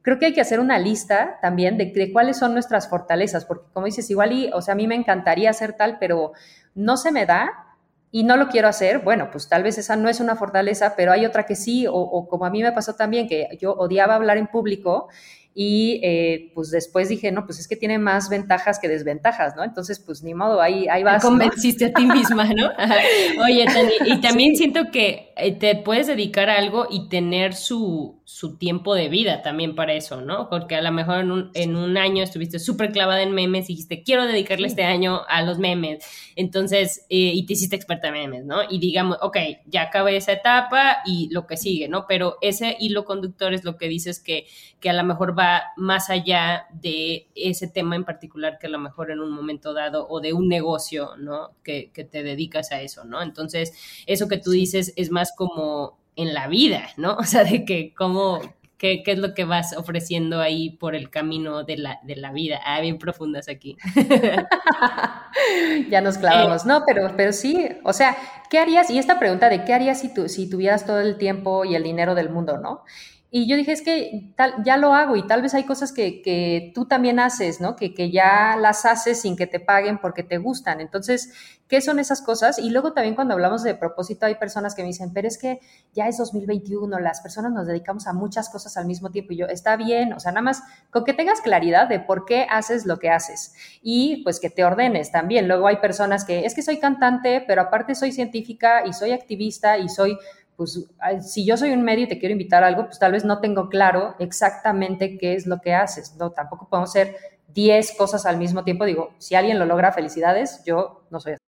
[0.07, 3.65] creo que hay que hacer una lista también de, de, cuáles son nuestras fortalezas, porque
[3.73, 6.31] como dices, igual y, o sea, a mí me encantaría hacer tal, pero
[6.75, 7.75] no se me da
[8.09, 11.11] y no lo quiero hacer, bueno, pues tal vez esa no es una fortaleza, pero
[11.11, 14.37] hay otra que sí, o, como a mí me pasó también, que yo odiaba hablar
[14.37, 15.09] en público
[15.53, 19.63] y eh, pues después dije, no, pues es que tiene más ventajas que desventajas, ¿no?
[19.65, 21.21] Entonces, pues ni modo, ahí, ahí vas.
[21.21, 22.69] Te convenciste a ti misma, ¿no?
[23.43, 23.65] Oye,
[24.05, 28.93] y también siento que eh, te puedes dedicar a algo y tener su, su tiempo
[28.93, 30.49] de vida también para eso, ¿no?
[30.49, 33.73] Porque a lo mejor en un, en un año estuviste súper clavada en memes y
[33.73, 36.03] dijiste, quiero dedicarle este año a los memes.
[36.35, 38.57] Entonces, eh, y te hiciste experta en memes, ¿no?
[38.69, 39.37] Y digamos, ok,
[39.67, 42.05] ya acabé esa etapa y lo que sigue, ¿no?
[42.05, 44.45] Pero ese hilo conductor es lo que dices que,
[44.81, 48.77] que a lo mejor va más allá de ese tema en particular que a lo
[48.77, 51.51] mejor en un momento dado o de un negocio, ¿no?
[51.63, 53.21] Que, que te dedicas a eso, ¿no?
[53.21, 53.71] Entonces,
[54.05, 57.15] eso que tú dices es más como en la vida, ¿no?
[57.19, 58.41] O sea, de que cómo,
[58.77, 62.33] qué, qué es lo que vas ofreciendo ahí por el camino de la, de la
[62.33, 62.59] vida.
[62.65, 63.77] Ah, bien profundas aquí.
[65.89, 68.17] ya nos clavamos, no, pero, pero sí, o sea,
[68.49, 68.89] ¿qué harías?
[68.89, 71.83] Y esta pregunta de qué harías si, tú, si tuvieras todo el tiempo y el
[71.83, 72.83] dinero del mundo, ¿no?
[73.29, 76.21] Y yo dije, es que tal, ya lo hago y tal vez hay cosas que,
[76.21, 77.75] que tú también haces, ¿no?
[77.75, 80.79] Que, que, ya las haces sin que te paguen porque te gustan.
[80.79, 81.33] Entonces,
[81.67, 82.57] ¿qué son esas cosas?
[82.57, 85.59] Y luego también cuando hablamos de propósito hay personas que me dicen, pero es que
[85.93, 89.33] ya es 2021, las personas nos dedicamos a muchas cosas al mismo tiempo.
[89.33, 92.47] Y yo, está bien, o sea, nada más con que tengas claridad de por qué
[92.49, 95.49] haces lo que haces y pues que te ordenes también.
[95.49, 99.77] Luego hay personas que, es que soy cantante, pero aparte soy científica y soy activista
[99.77, 100.17] y soy
[100.57, 100.83] pues
[101.21, 103.39] si yo soy un medio y te quiero invitar a algo, pues tal vez no
[103.39, 106.15] tengo claro exactamente qué es lo que haces.
[106.17, 107.15] No, tampoco podemos hacer
[107.53, 108.83] 10 cosas al mismo tiempo.
[108.83, 111.41] Digo, si alguien lo logra, felicidades, yo no soy así.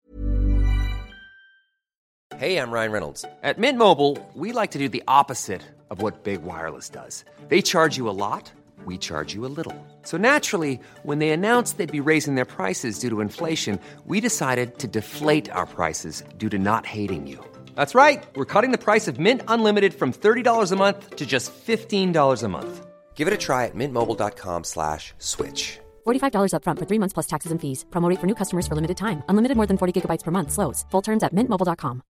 [2.38, 3.24] Hey, I'm Ryan Reynolds.
[3.42, 7.24] At Mint Mobile, we like to do the opposite of what Big Wireless does.
[7.48, 8.52] They charge you a lot,
[8.84, 9.74] we charge you a little.
[10.02, 14.78] So naturally, when they announced they'd be raising their prices due to inflation, we decided
[14.78, 17.42] to deflate our prices due to not hating you.
[17.78, 18.26] That's right.
[18.34, 22.48] We're cutting the price of Mint Unlimited from $30 a month to just $15 a
[22.48, 22.86] month.
[23.14, 25.78] Give it a try at mintmobile.com slash switch.
[26.04, 27.84] $45 up front for three months plus taxes and fees.
[27.90, 29.22] Promo for new customers for limited time.
[29.28, 30.50] Unlimited more than 40 gigabytes per month.
[30.50, 30.86] Slows.
[30.90, 32.02] Full terms at mintmobile.com.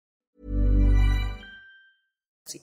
[2.46, 2.62] Sí.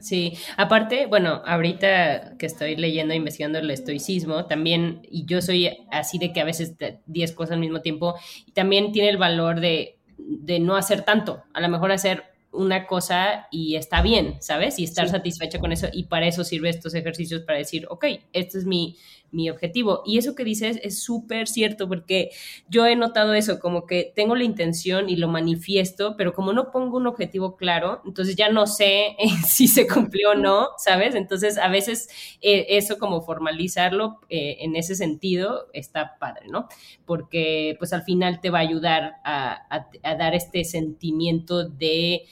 [0.00, 5.68] Sí, aparte, bueno, ahorita que estoy leyendo e investigando el estoicismo, también, y yo soy
[5.90, 6.74] así de que a veces
[7.06, 8.14] 10 cosas al mismo tiempo,
[8.46, 12.86] y también tiene el valor de de no hacer tanto, a lo mejor hacer una
[12.86, 14.78] cosa y está bien, ¿sabes?
[14.78, 18.58] Y estar satisfecha con eso y para eso sirve estos ejercicios para decir, ok, este
[18.58, 18.96] es mi,
[19.30, 20.02] mi objetivo.
[20.06, 22.30] Y eso que dices es súper cierto porque
[22.68, 26.70] yo he notado eso, como que tengo la intención y lo manifiesto, pero como no
[26.70, 31.14] pongo un objetivo claro, entonces ya no sé si se cumplió o no, ¿sabes?
[31.14, 32.08] Entonces a veces
[32.40, 36.68] eh, eso como formalizarlo eh, en ese sentido está padre, ¿no?
[37.04, 42.22] Porque pues al final te va a ayudar a dar este sentimiento de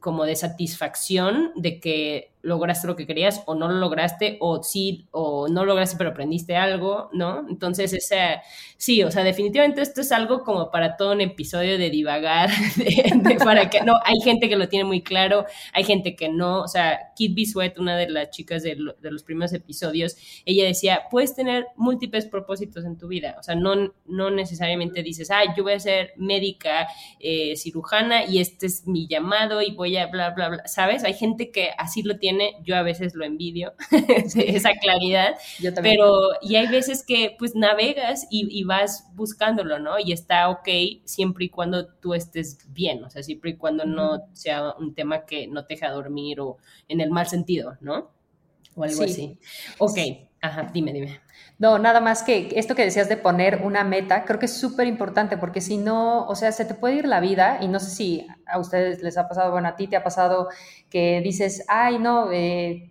[0.00, 5.06] como de satisfacción de que lograste lo que querías o no lo lograste o sí
[5.10, 7.46] o no lograste pero aprendiste algo, ¿no?
[7.48, 8.40] Entonces, ese,
[8.76, 12.50] sí, o sea, definitivamente esto es algo como para todo un episodio de divagar,
[13.44, 16.68] para que, no, hay gente que lo tiene muy claro, hay gente que no, o
[16.68, 21.66] sea, Kit Bisuet, una de las chicas de, los primeros episodios, ella decía, puedes tener
[21.76, 25.80] múltiples propósitos en tu vida, o sea, no, no necesariamente dices, ah, yo voy a
[25.80, 30.66] ser médica, eh, cirujana y este es mi llamado y voy a bla, bla, bla,
[30.66, 31.04] ¿sabes?
[31.04, 32.29] Hay gente que así lo tiene
[32.62, 33.74] yo a veces lo envidio,
[34.36, 35.36] esa claridad,
[35.82, 39.98] pero y hay veces que pues navegas y, vas buscándolo, ¿no?
[39.98, 40.68] Y está ok
[41.04, 45.24] siempre y cuando tú estés bien, o sea, siempre y cuando no sea un tema
[45.24, 48.10] que no te deja dormir o en el mal sentido, ¿no?
[48.76, 49.38] O algo así.
[49.78, 49.98] Ok,
[50.40, 51.20] ajá, dime, dime.
[51.58, 54.86] No, nada más que esto que decías de poner una meta, creo que es súper
[54.86, 57.90] importante porque si no, o sea, se te puede ir la vida y no sé
[57.90, 60.48] si a ustedes les ha pasado, bueno, a ti te ha pasado
[60.88, 62.90] que dices, ay, no, eh,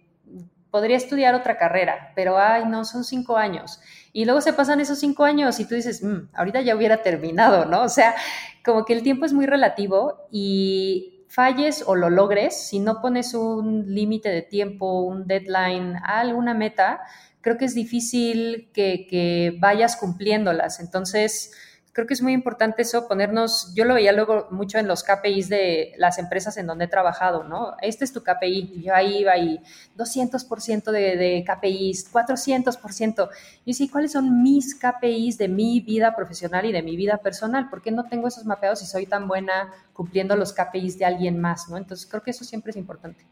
[0.71, 3.79] podría estudiar otra carrera, pero ay, no, son cinco años.
[4.13, 7.65] Y luego se pasan esos cinco años y tú dices, mm, ahorita ya hubiera terminado,
[7.65, 7.83] ¿no?
[7.83, 8.15] O sea,
[8.63, 13.33] como que el tiempo es muy relativo y falles o lo logres, si no pones
[13.35, 17.01] un límite de tiempo, un deadline alguna meta,
[17.41, 20.79] creo que es difícil que, vayas cumpliéndolas.
[20.79, 21.51] Entonces,
[21.93, 25.49] creo que es muy importante eso, ponernos, yo lo veía luego mucho en los KPIs
[25.49, 27.75] de las empresas en donde he trabajado, ¿no?
[27.81, 29.59] Este es tu KPI, yo ahí iba y
[29.97, 33.29] 200% de, de KPIs, 400%.
[33.65, 37.69] Y sí, ¿cuáles son mis KPIs de mi vida profesional y de mi vida personal?
[37.69, 41.39] ¿Por qué no tengo esos mapeados y soy tan buena cumpliendo los KPIs de alguien
[41.39, 41.77] más, ¿no?
[41.77, 43.25] Entonces creo que eso siempre es importante.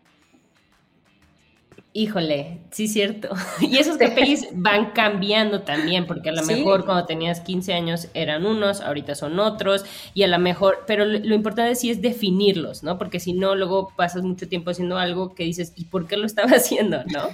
[1.97, 3.29] Híjole, sí, cierto.
[3.59, 8.45] Y esos KPIs van cambiando también, porque a lo mejor cuando tenías 15 años eran
[8.45, 9.83] unos, ahorita son otros,
[10.13, 12.99] y a lo mejor, pero lo importante sí es definirlos, ¿no?
[12.99, 16.27] Porque si no, luego pasas mucho tiempo haciendo algo que dices, ¿y por qué lo
[16.27, 17.29] estaba haciendo, no?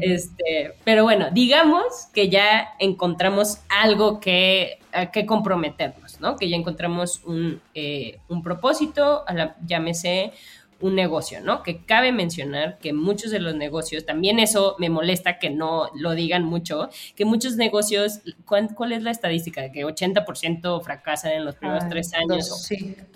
[0.00, 4.78] Este, pero bueno, digamos que ya encontramos algo que,
[5.12, 6.36] que comprometernos, ¿no?
[6.36, 10.32] Que ya encontramos un, eh, un propósito, a la, llámese
[10.80, 11.62] un negocio, ¿no?
[11.62, 16.12] Que cabe mencionar que muchos de los negocios, también eso me molesta que no lo
[16.12, 19.72] digan mucho, que muchos negocios, ¿cuál, es la estadística?
[19.72, 22.68] Que 80% fracasan en los primeros tres años,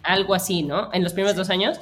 [0.02, 0.90] algo así, ¿no?
[0.92, 1.78] En los primeros dos años.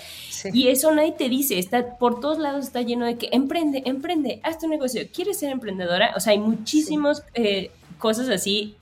[0.52, 4.40] Y eso nadie te dice, está por todos lados está lleno de que emprende, emprende,
[4.42, 6.12] haz tu negocio, ¿quieres ser emprendedora?
[6.16, 8.76] O sea, hay muchísimas eh, cosas así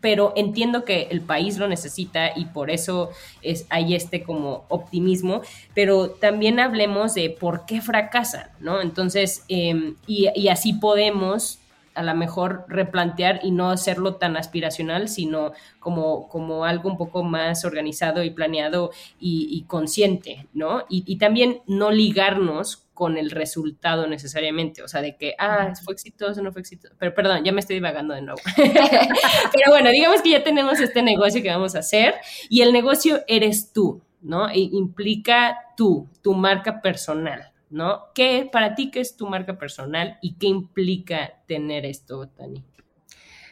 [0.00, 3.10] pero entiendo que el país lo necesita y por eso
[3.42, 5.42] es, hay este como optimismo,
[5.74, 8.80] pero también hablemos de por qué fracasan, ¿no?
[8.80, 11.58] Entonces, em, y, así podemos
[11.94, 17.22] a lo mejor replantear y no hacerlo tan aspiracional, sino como, como algo un poco
[17.22, 20.84] más organizado y planeado y, consciente, ¿no?
[20.88, 25.92] Y, y, también no ligarnos con el resultado necesariamente, o sea, de que, ah, fue
[25.92, 28.38] exitoso, no fue exitoso, pero perdón, ya me estoy divagando de nuevo.
[28.56, 32.14] pero bueno, digamos que ya tenemos este negocio que vamos a hacer
[32.48, 34.48] y el negocio eres tú, ¿no?
[34.50, 38.04] E implica tú, tu marca personal, ¿no?
[38.14, 42.62] ¿Qué, para ti, qué es tu marca personal y qué implica tener esto, Tani?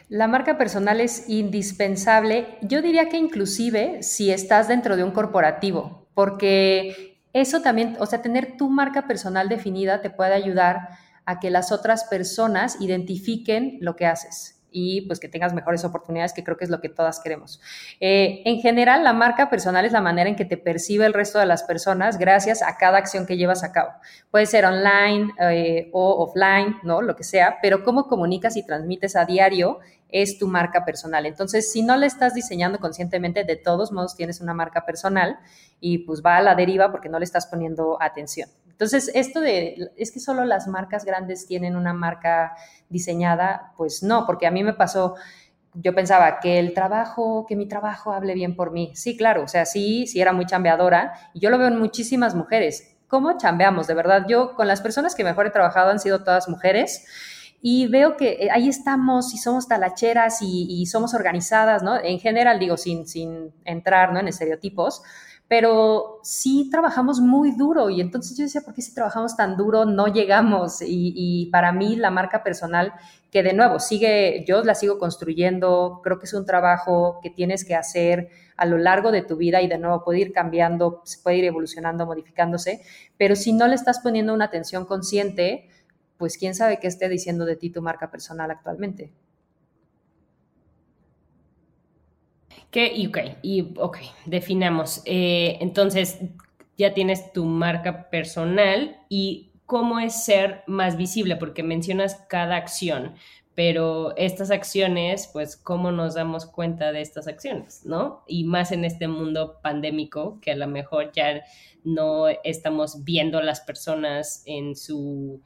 [0.09, 6.07] La marca personal es indispensable, yo diría que inclusive si estás dentro de un corporativo,
[6.15, 10.89] porque eso también, o sea, tener tu marca personal definida te puede ayudar
[11.25, 16.33] a que las otras personas identifiquen lo que haces y pues que tengas mejores oportunidades,
[16.33, 17.61] que creo que es lo que todas queremos.
[18.01, 21.39] Eh, en general, la marca personal es la manera en que te percibe el resto
[21.39, 23.91] de las personas gracias a cada acción que llevas a cabo.
[24.31, 27.03] Puede ser online eh, o offline, ¿no?
[27.03, 29.81] Lo que sea, pero cómo comunicas y transmites a diario
[30.13, 31.27] es tu marca personal.
[31.27, 35.39] Entonces, si no la estás diseñando conscientemente, de todos modos tienes una marca personal
[35.81, 38.49] y pues va a la deriva porque no le estás poniendo atención.
[38.69, 42.55] Entonces, esto de, es que solo las marcas grandes tienen una marca
[42.89, 45.17] diseñada, pues no, porque a mí me pasó,
[45.75, 48.93] yo pensaba que el trabajo, que mi trabajo hable bien por mí.
[48.95, 52.35] Sí, claro, o sea, sí, sí era muy chambeadora y yo lo veo en muchísimas
[52.35, 52.97] mujeres.
[53.07, 53.87] ¿Cómo chambeamos?
[53.87, 57.07] De verdad, yo con las personas que mejor he trabajado han sido todas mujeres
[57.63, 61.97] y veo que eh, ahí estamos y somos talacheras y, somos organizadas, ¿no?
[62.03, 64.21] En general, digo, sin, sin entrar ¿no?
[64.21, 65.03] en estereotipos,
[65.47, 69.85] pero sí trabajamos muy duro y entonces yo decía, ¿por qué si trabajamos tan duro
[69.85, 70.81] no llegamos?
[70.81, 72.95] Y, y, para mí la marca personal,
[73.31, 77.65] que de nuevo sigue, yo la sigo construyendo, creo que es un trabajo que tienes
[77.65, 81.39] que hacer a lo largo de tu vida y de nuevo puede ir cambiando, puede
[81.39, 82.83] ir evolucionando, modificándose,
[83.19, 85.69] pero si no le estás poniendo una atención consciente,
[86.21, 89.11] pues quién sabe qué esté diciendo de ti tu marca personal actualmente.
[92.71, 92.93] ¿Qué?
[92.95, 93.75] Y ok, y
[94.27, 95.01] definamos.
[95.07, 96.19] Eh, entonces,
[96.77, 103.15] ya tienes tu marca personal y cómo es ser más visible, porque mencionas cada acción,
[103.55, 108.25] pero estas acciones, pues, ¿cómo nos damos cuenta de estas acciones, no?
[108.27, 111.43] Y más en este mundo pandémico, que a lo mejor ya
[111.83, 115.41] no estamos viendo a las personas en su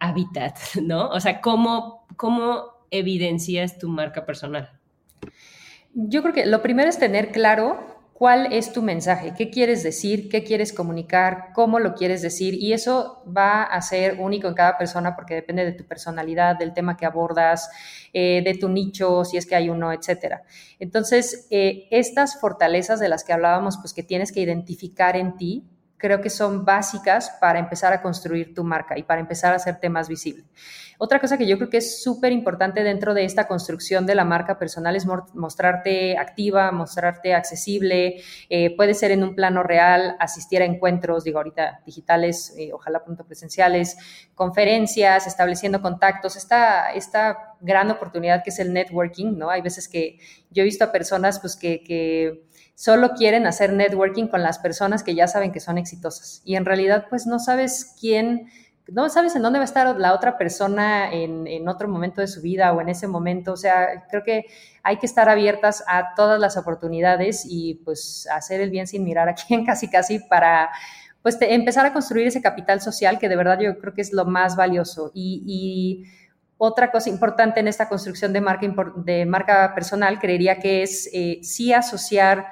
[0.00, 1.08] hábitat, ¿no?
[1.10, 4.72] O sea, ¿cómo, cómo evidencias tu marca personal?
[5.94, 10.28] Yo creo que lo primero es tener claro cuál es tu mensaje, qué quieres decir,
[10.28, 12.54] qué quieres comunicar, cómo lo quieres decir.
[12.54, 16.74] Y eso va a ser único en cada persona porque depende de tu personalidad, del
[16.74, 17.70] tema que abordas,
[18.12, 20.42] eh, de tu nicho, si es que hay uno, etcétera.
[20.80, 25.64] Entonces, eh, estas fortalezas de las que hablábamos, pues que tienes que identificar en ti,
[25.98, 29.88] creo que son básicas para empezar a construir tu marca y para empezar a hacerte
[29.90, 30.44] más visible.
[31.00, 34.24] Otra cosa que yo creo que es súper importante dentro de esta construcción de la
[34.24, 40.60] marca personal es mostrarte activa, mostrarte accesible, eh, puede ser en un plano real, asistir
[40.60, 43.96] a encuentros, digo ahorita digitales, eh, ojalá pronto presenciales,
[44.34, 49.50] conferencias, estableciendo contactos, esta, esta gran oportunidad que es el networking, ¿no?
[49.50, 50.18] Hay veces que
[50.50, 52.47] yo he visto a personas pues que, que
[52.78, 56.42] solo quieren hacer networking con las personas que ya saben que son exitosas.
[56.44, 58.46] Y en realidad, pues no sabes quién
[58.86, 62.40] no sabes en dónde va a estar la otra persona en, otro momento de su
[62.40, 63.52] vida o en ese momento.
[63.52, 64.46] O sea, creo que
[64.84, 69.28] hay que estar abiertas a todas las oportunidades y pues hacer el bien sin mirar
[69.28, 70.70] a quién casi casi para
[71.20, 74.24] pues empezar a construir ese capital social que de verdad yo creo que es lo
[74.24, 75.10] más valioso.
[75.14, 76.04] Y, y
[76.58, 81.40] otra cosa importante en esta construcción de marca, de marca personal, creería que es eh,
[81.42, 82.46] sí asociar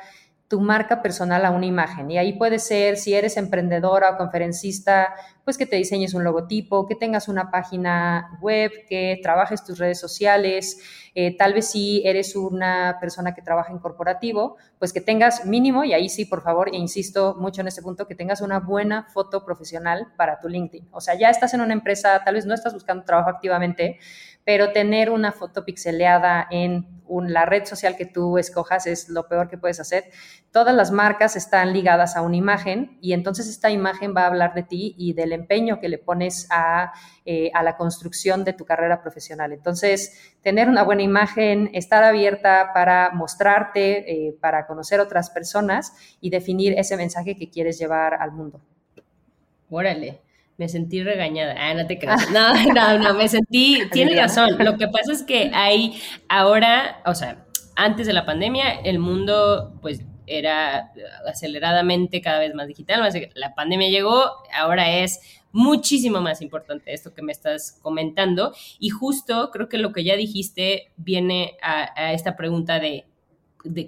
[0.48, 2.10] tu marca personal a una imagen.
[2.10, 5.14] Y ahí puede ser, si eres emprendedora o conferencista,
[5.46, 10.00] pues que te diseñes un logotipo, que tengas una página web, que trabajes tus redes
[10.00, 10.80] sociales.
[11.14, 15.84] Eh, tal vez si eres una persona que trabaja en corporativo, pues que tengas mínimo,
[15.84, 19.04] y ahí sí, por favor, e insisto mucho en este punto, que tengas una buena
[19.04, 20.88] foto profesional para tu LinkedIn.
[20.90, 24.00] O sea, ya estás en una empresa, tal vez no estás buscando trabajo activamente,
[24.44, 29.48] pero tener una foto pixeleada en la red social que tú escojas es lo peor
[29.48, 30.04] que puedes hacer.
[30.56, 34.54] Todas las marcas están ligadas a una imagen y entonces esta imagen va a hablar
[34.54, 36.94] de ti y del empeño que le pones a,
[37.26, 39.52] eh, la construcción de tu carrera profesional.
[39.52, 45.92] Entonces, tener una buena imagen, estar abierta para mostrarte, eh, para conocer otras personas
[46.22, 48.62] y definir ese mensaje que quieres llevar al mundo.
[49.68, 50.22] Órale,
[50.56, 51.54] me sentí regañada.
[51.58, 52.30] Ah, no te creas.
[52.30, 54.56] No, no, no, me sentí, tienes razón.
[54.58, 56.00] Lo que pasa es que hay
[56.30, 57.44] ahora, o sea,
[57.74, 60.92] antes de la pandemia, el mundo, pues, era
[61.26, 63.00] aceleradamente cada vez más digital.
[63.34, 65.20] La pandemia llegó, ahora es
[65.52, 68.54] muchísimo más importante esto que me estás comentando.
[68.78, 73.06] Y justo creo que lo que ya dijiste viene a esta pregunta de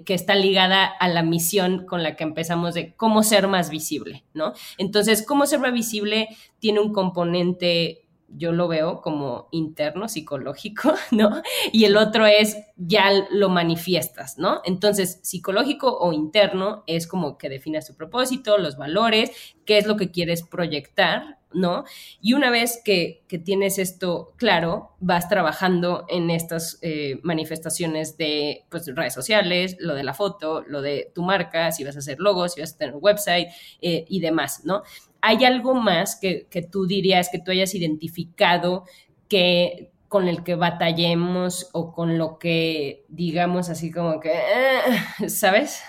[0.05, 4.25] que está ligada a la misión con la que empezamos de cómo ser más visible,
[4.33, 4.51] ¿no?
[4.77, 6.27] Entonces, cómo ser más visible
[6.59, 8.01] tiene un componente
[8.31, 11.41] yo lo veo como interno, psicológico, ¿no?
[11.71, 14.61] Y el otro es ya lo manifiestas, ¿no?
[14.65, 19.31] Entonces, psicológico o interno es como que defines tu propósito, los valores,
[19.65, 21.83] qué es lo que quieres proyectar, ¿no?
[22.21, 28.93] Y una vez que, tienes esto claro, vas trabajando en estas eh, manifestaciones de pues,
[28.95, 32.53] redes sociales, lo de la foto, lo de tu marca, si vas a hacer logos,
[32.53, 33.47] si vas a tener un website
[33.81, 34.83] eh, y demás, ¿no?
[35.21, 38.85] ¿Hay algo más que, tú dirías que tú hayas identificado
[39.27, 45.81] que con el que batallemos o con lo que digamos así como que, eh", ¿sabes?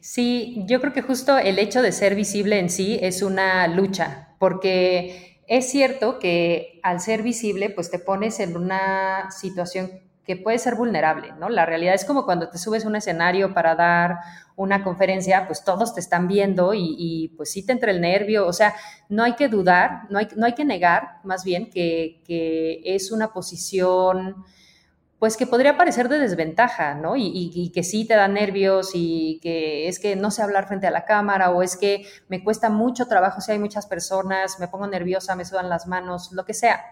[0.00, 4.25] Sí, yo creo que justo el hecho de ser visible en sí es una lucha,
[4.38, 10.58] porque es cierto que al ser visible, pues te pones en una situación que puede
[10.58, 11.48] ser vulnerable, ¿no?
[11.48, 14.18] La realidad es como cuando te subes a un escenario para dar
[14.56, 18.52] una conferencia, pues todos te están viendo y, pues sí te entra el nervio, o
[18.52, 18.74] sea,
[19.08, 22.22] no hay que dudar, no hay, no hay que negar más bien que,
[22.84, 24.44] es una posición
[25.18, 27.14] pues que podría parecer de desventaja, ¿no?
[27.16, 30.90] Y, que sí te da nervios y que es que no sé hablar frente a
[30.90, 34.86] la cámara o es que me cuesta mucho trabajo si hay muchas personas, me pongo
[34.86, 36.84] nerviosa, me sudan las manos, lo que sea.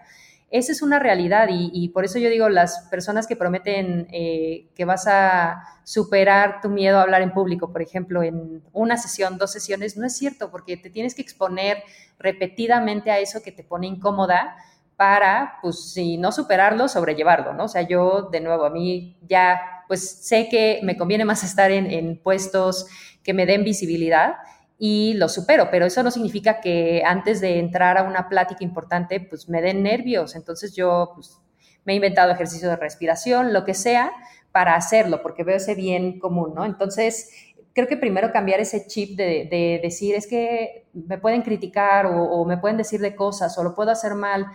[0.51, 4.85] Esa es una realidad y, por eso yo digo, las personas que prometen eh, que
[4.85, 9.51] vas a superar tu miedo a hablar en público, por ejemplo, en una sesión, dos
[9.51, 11.83] sesiones, no es cierto, porque te tienes que exponer
[12.19, 14.55] repetidamente a eso que te pone incómoda
[14.97, 17.65] para, pues, si no superarlo, sobrellevarlo, ¿no?
[17.65, 21.71] O sea, yo, de nuevo, a mí ya, pues, sé que me conviene más estar
[21.71, 22.87] en, en puestos
[23.23, 24.35] que me den visibilidad
[24.77, 29.19] y lo supero, pero eso no significa que antes de entrar a una plática importante,
[29.19, 30.35] pues me den nervios.
[30.35, 31.39] Entonces yo pues,
[31.85, 34.11] me he inventado ejercicio de respiración, lo que sea,
[34.51, 36.65] para hacerlo, porque veo ese bien común, ¿no?
[36.65, 37.29] Entonces,
[37.73, 42.45] creo que primero cambiar ese chip de, decir, es que me pueden criticar o, o,
[42.45, 44.47] me pueden decir de cosas o lo puedo hacer mal.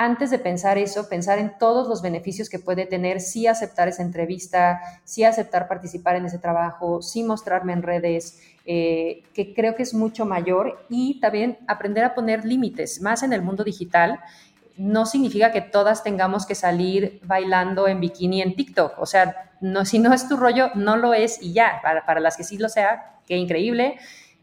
[0.00, 4.04] Antes de pensar eso, pensar en todos los beneficios que puede tener, sí aceptar esa
[4.04, 9.82] entrevista, sí aceptar participar en ese trabajo, sí mostrarme en redes, eh, que creo que
[9.82, 14.20] es mucho mayor y también aprender a poner límites, más en el mundo digital.
[14.76, 19.00] No significa que todas tengamos que salir bailando en bikini en TikTok.
[19.00, 21.80] O sea, no, si no es tu rollo, no lo es y ya.
[21.82, 23.98] Para, para las que sí lo sea, qué increíble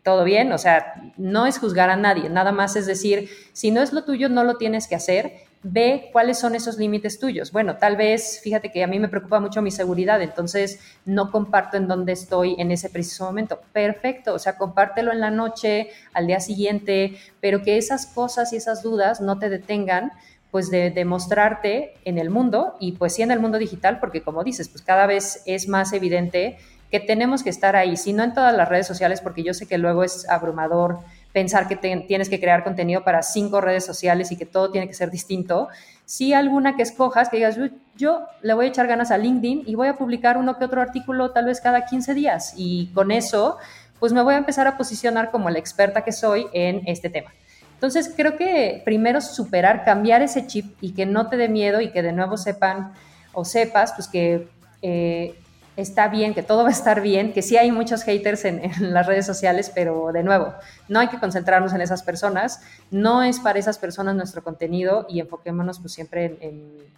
[0.06, 3.82] todo bien, o sea, no es juzgar a nadie, nada más es decir, si no
[3.82, 5.34] es lo tuyo, no lo tienes que hacer
[5.68, 7.52] ve cuáles son esos límites tuyos.
[7.52, 11.76] Bueno, tal vez, fíjate que a mí me preocupa mucho mi seguridad, entonces no comparto
[11.76, 13.60] en dónde estoy en ese preciso momento.
[13.74, 18.58] Perfecto, o sea, compártelo en la noche, al día siguiente, pero que esas cosas y
[18.58, 20.12] esas dudas no te detengan
[20.52, 24.22] pues de, de, mostrarte en el mundo y pues sí en el mundo digital, porque
[24.22, 26.58] como dices, pues cada vez es más evidente
[26.92, 29.68] que tenemos que estar ahí, si no en todas las redes sociales, porque yo sé
[29.68, 31.00] que luego es abrumador
[31.34, 34.94] pensar que tienes que crear contenido para cinco redes sociales y que todo tiene que
[34.94, 35.68] ser distinto.
[36.06, 37.58] Si alguna que escojas, que digas,
[37.98, 40.82] yo le voy a echar ganas a LinkedIn y voy a publicar uno que otro
[40.82, 43.58] artículo tal vez cada 15 días y con eso,
[44.00, 47.32] pues me voy a empezar a posicionar como la experta que soy en este tema.
[47.74, 51.92] Entonces, creo que primero superar, cambiar ese chip y que no te dé miedo y
[51.92, 52.94] que de nuevo sepan
[53.34, 54.48] o sepas, pues que
[54.82, 55.36] eh,
[55.78, 58.62] está bien, que todo va a estar bien, que sí hay muchos haters en,
[58.94, 60.54] las redes sociales, pero de nuevo,
[60.88, 62.62] no hay que concentrarnos en esas personas,
[62.92, 66.38] no es para esas personas nuestro contenido y enfoquémonos pues siempre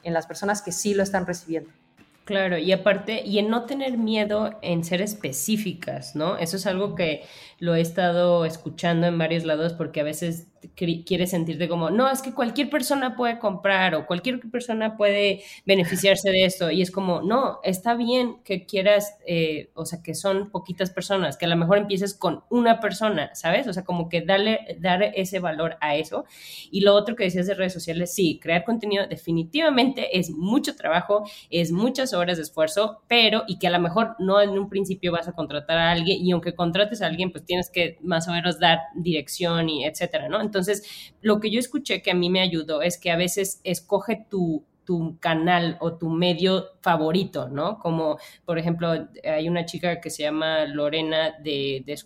[0.03, 1.69] en las personas que sí lo están recibiendo.
[2.27, 6.37] Claro, y aparte, y en no tener miedo en ser específicas, ¿no?
[6.37, 7.23] Eso es algo que
[7.57, 12.21] lo he estado escuchando en varios lados porque a veces quieres sentirte como, no, es
[12.21, 16.69] que cualquier persona puede comprar o cualquier persona puede beneficiarse de esto.
[16.69, 21.37] Y es como, no, está bien que quieras, eh, o sea, que son poquitas personas,
[21.37, 23.67] que a lo mejor empieces con una persona, ¿sabes?
[23.67, 26.25] O sea, como que darle, dar ese valor a eso.
[26.71, 31.23] Y lo otro que decías de redes sociales, sí, crear contenido definitivamente es mucho trabajo,
[31.49, 35.27] es muchas de esfuerzo, pero y que a lo mejor no en un principio vas
[35.27, 38.59] a contratar a alguien y aunque contrates a alguien, pues tienes que más o menos
[38.59, 40.41] dar dirección y etcétera, ¿no?
[40.41, 44.25] Entonces, lo que yo escuché que a mí me ayudó es que a veces escoge
[44.29, 47.77] tu, tu canal o tu medio favorito, ¿no?
[47.79, 51.97] Como, por ejemplo, hay una chica que se llama Lorena de, de,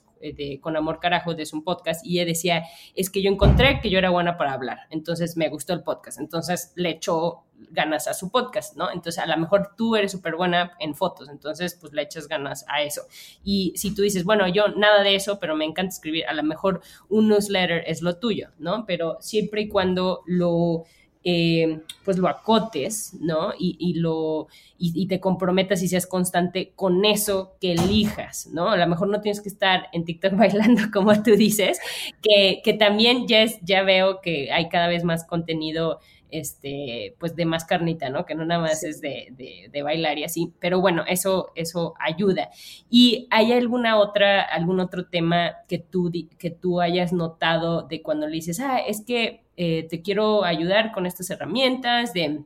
[0.61, 2.63] Con Amor Carajo, de su podcast, y ella decía,
[2.95, 6.19] es que yo encontré que yo era buena para hablar, entonces me gustó el podcast,
[6.19, 8.91] entonces le echó ganas a su podcast, ¿no?
[8.91, 12.65] Entonces, a lo mejor tú eres súper buena en fotos, entonces, pues le echas ganas
[12.67, 13.03] a eso.
[13.43, 16.43] Y si tú dices, bueno, yo nada de eso, pero me encanta escribir, a lo
[16.43, 18.85] mejor un newsletter es lo tuyo, ¿no?
[18.85, 20.85] Pero siempre y cuando lo...
[21.23, 23.51] Eh, pues lo acotes, ¿no?
[23.57, 24.47] Y, lo,
[24.79, 28.71] y, te comprometas y seas constante con eso que elijas, ¿no?
[28.71, 31.79] A lo mejor no tienes que estar en TikTok bailando como tú dices,
[32.23, 35.99] que, que también ya, ya veo que hay cada vez más contenido
[36.31, 38.25] este, pues de más carnita, ¿no?
[38.25, 39.27] Que no nada más es de,
[39.71, 42.49] de, bailar y así, pero bueno, eso, eso ayuda.
[42.89, 48.27] ¿Y hay alguna otra, algún otro tema que tú, que tú hayas notado de cuando
[48.27, 52.43] le dices, ah, es que eh, te quiero ayudar con estas herramientas de,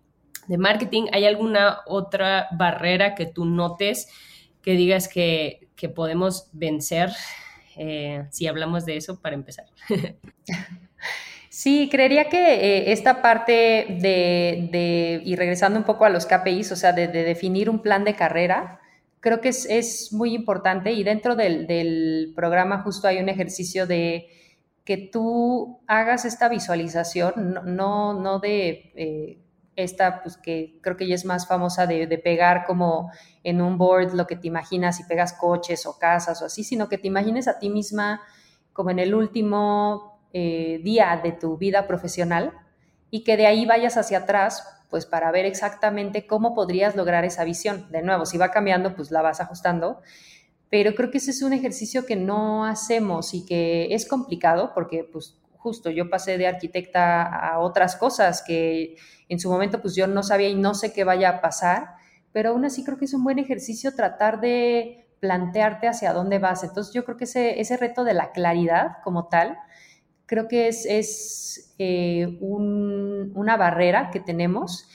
[0.48, 1.04] de marketing?
[1.12, 4.10] ¿Hay alguna otra barrera que tú notes
[4.62, 7.12] que digas que, que podemos vencer
[7.78, 9.66] eh, si hablamos de eso para empezar?
[11.56, 16.76] Sí, creería que eh, esta parte de, y regresando un poco a los KPIs, o
[16.76, 18.82] sea, de, definir un plan de carrera,
[19.22, 24.28] creo que es, muy importante y dentro del, programa justo hay un ejercicio de
[24.84, 29.40] que tú hagas esta visualización, no, no, de eh,
[29.78, 33.10] esta, pues que creo que ya es más famosa de, de pegar como
[33.46, 36.90] en un board lo que te imaginas y pegas coches o casas o así, sino
[36.90, 38.20] que te imagines a ti misma
[38.74, 42.52] como en el último eh, día de tu vida profesional
[43.10, 47.46] y que de ahí vayas hacia atrás, pues para ver exactamente cómo podrías lograr esa
[47.46, 47.90] visión.
[47.90, 50.02] De nuevo, si va cambiando, pues la vas ajustando.
[50.70, 55.06] Pero creo que ese es un ejercicio que no hacemos y que es complicado porque,
[55.06, 58.98] pues, justo yo pasé de arquitecta a otras cosas que
[59.30, 61.96] en su momento, pues yo no sabía y no sé qué vaya a pasar,
[62.34, 66.66] pero aún así creo que es un buen ejercicio tratar de plantearte hacia dónde vas.
[66.66, 69.58] Entonces yo creo que ese, ese reto de la claridad como tal,
[70.26, 74.90] creo que es, eh, una barrera que tenemos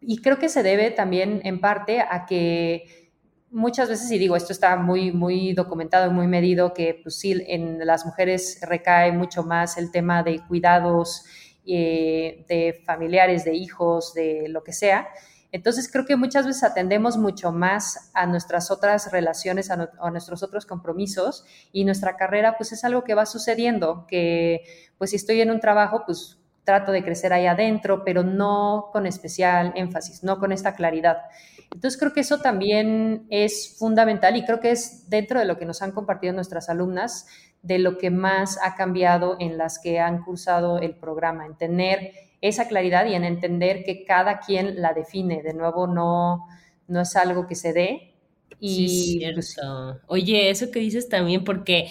[0.00, 3.06] y creo que se debe también en parte a que
[3.50, 7.84] muchas veces, y digo, esto está muy, muy documentado muy medido, que pues sí, en
[7.86, 11.24] las mujeres recae mucho más el tema de cuidados
[11.66, 15.08] eh, de familiares, de hijos, de lo que sea,
[15.56, 20.66] entonces creo que muchas veces atendemos mucho más a nuestras otras relaciones, a, nuestros otros
[20.66, 24.60] compromisos y nuestra carrera pues es algo que va sucediendo, que
[24.98, 29.06] pues si estoy en un trabajo pues trato de crecer ahí adentro, pero no con
[29.06, 31.22] especial énfasis, no con esta claridad.
[31.72, 35.64] Entonces creo que eso también es fundamental y creo que es dentro de lo que
[35.64, 37.28] nos han compartido nuestras alumnas,
[37.62, 42.25] de lo que más ha cambiado en las que han cursado el programa, en tener
[42.40, 45.42] esa claridad y en entender que cada quien la define.
[45.42, 46.46] De nuevo, no,
[46.88, 48.14] no es algo que se dé.
[48.60, 49.56] Y pues,
[50.06, 51.90] Oye, eso que dices también, porque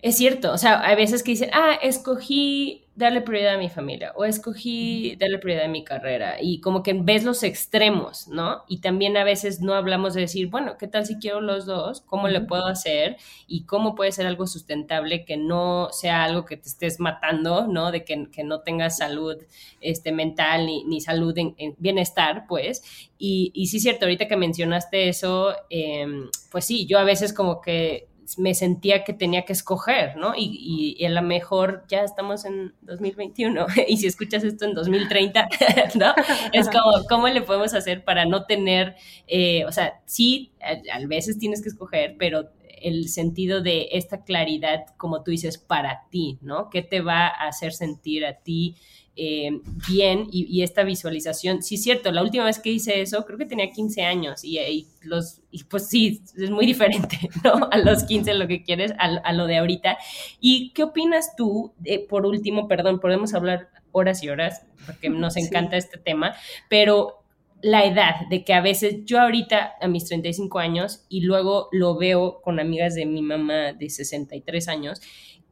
[0.00, 4.12] es cierto, o sea, hay veces que dicen, ah, escogí darle prioridad a mi familia
[4.16, 8.64] o escogí darle prioridad a mi carrera y como que ves los extremos, ¿no?
[8.68, 12.02] Y también a veces no hablamos de decir, bueno, ¿qué tal si quiero los dos?
[12.02, 13.16] ¿Cómo le puedo hacer?
[13.46, 17.92] Y cómo puede ser algo sustentable que no sea algo que te estés matando, ¿no?
[17.92, 19.36] De que, no tengas salud
[19.80, 22.82] este, mental ni, salud en, bienestar, pues.
[23.18, 27.32] Y, y sí es cierto, ahorita que mencionaste eso, em, pues sí, yo a veces
[27.32, 28.08] como que
[28.38, 30.34] me sentía que tenía que escoger, ¿no?
[30.36, 35.48] Y, a lo mejor ya estamos en 2021 y si escuchas esto en 2030,
[35.94, 36.14] ¿no?
[36.52, 41.38] Es como, ¿cómo le podemos hacer para no tener, eh, o sea, sí, a, veces
[41.38, 46.68] tienes que escoger, pero el sentido de esta claridad, como tú dices, para ti, ¿no?
[46.70, 48.76] ¿Qué te va a hacer sentir a ti?
[49.14, 49.60] Eh,
[49.90, 51.62] bien y, esta visualización.
[51.62, 54.86] Sí, es cierto, la última vez que hice eso, creo que tenía 15 años y,
[55.02, 57.68] los, y pues sí, es muy diferente, ¿no?
[57.70, 59.98] A los 15 lo que quieres, a, lo de ahorita.
[60.40, 61.74] ¿Y qué opinas tú,
[62.08, 66.34] por último, perdón, podemos hablar horas y horas, porque nos encanta este tema,
[66.68, 67.22] pero
[67.62, 71.96] la edad, de que a veces yo ahorita a mis 35 años y luego lo
[71.96, 75.00] veo con amigas de mi mamá de 63 años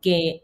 [0.00, 0.42] que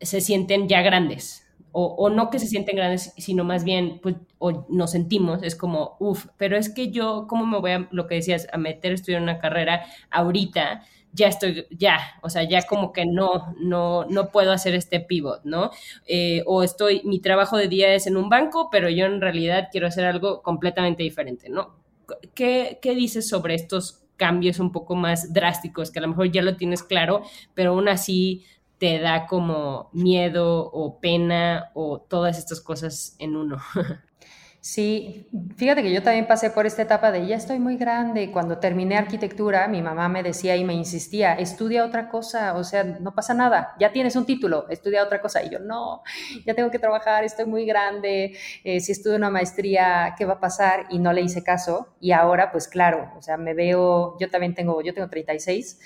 [0.00, 1.43] se sienten ya grandes,
[1.76, 5.96] o, no que se sienten grandes, sino más bien, pues, o nos sentimos, es como,
[5.98, 8.94] uff, pero es que yo, ¿cómo me voy a, lo que decías, a meter a
[8.94, 10.82] estudiar una carrera ahorita?
[11.12, 15.44] Ya estoy, ya, o sea, ya como que no, no, no puedo hacer este pivot,
[15.44, 15.72] ¿no?
[16.06, 19.68] Eh, o estoy, mi trabajo de día es en un banco, pero yo en realidad
[19.72, 21.74] quiero hacer algo completamente diferente, ¿no?
[22.34, 26.42] ¿Qué, qué dices sobre estos cambios un poco más drásticos, que a lo mejor ya
[26.42, 27.22] lo tienes claro,
[27.54, 28.44] pero aún así
[28.78, 33.58] te da como miedo o pena o todas estas cosas en uno.
[34.66, 38.32] Sí, fíjate que yo también pasé por esta etapa de ya estoy muy grande.
[38.32, 42.82] Cuando terminé arquitectura, mi mamá me decía y me insistía, estudia otra cosa, o sea,
[42.82, 45.42] no pasa nada, ya tienes un título, estudia otra cosa.
[45.44, 46.02] Y yo, no,
[46.46, 50.40] ya tengo que trabajar, estoy muy grande, eh, si estudio una maestría, ¿qué va a
[50.40, 50.86] pasar?
[50.88, 51.94] Y no le hice caso.
[52.00, 55.78] Y ahora, pues claro, o sea, me veo, yo también tengo, yo tengo 36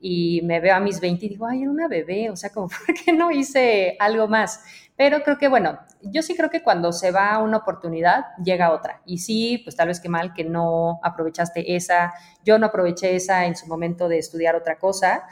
[0.00, 2.68] y me veo a mis 20 y digo, ay, era una bebé, o sea, como,
[2.86, 4.62] ¿por qué no hice algo más?
[4.96, 9.02] Pero creo que, bueno, yo sí creo que cuando se va una oportunidad, llega otra.
[9.04, 12.14] Y sí, pues tal vez que mal que no aprovechaste esa.
[12.44, 15.24] Yo no aproveché esa en su momento de estudiar otra cosa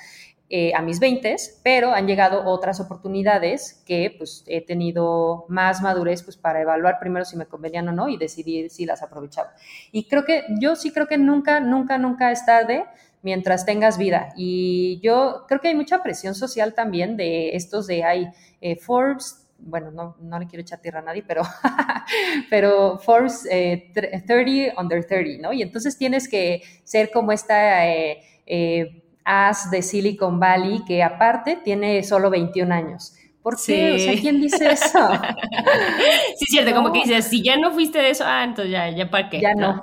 [0.51, 6.23] eh, a mis 20, pero han llegado otras oportunidades que pues he tenido más madurez
[6.23, 9.55] pues para evaluar primero si me convenían o no y decidir si las aprovechaba.
[9.91, 12.85] Y creo que yo sí creo que nunca, nunca, nunca es tarde
[13.25, 14.29] mientras tengas vida.
[14.37, 18.29] Y yo creo que hay mucha presión social también de estos de, hay
[18.61, 21.43] eh, Forbes, bueno, no, no, le quiero echar tierra a nadie, pero,
[22.51, 25.53] pero Forbes 30 eh, under 30, ¿no?
[25.55, 32.03] Y entonces tienes que ser como esta eh, as de Silicon Valley que aparte tiene
[32.03, 33.15] solo 21 años.
[33.45, 33.93] ¿Por qué?
[33.93, 34.99] O sea, ¿quién dice eso?
[36.39, 38.89] sí, es cierto, como que dices, si ya no fuiste de eso, ah, entonces ya,
[38.89, 39.39] ya para qué.
[39.39, 39.83] Ya no.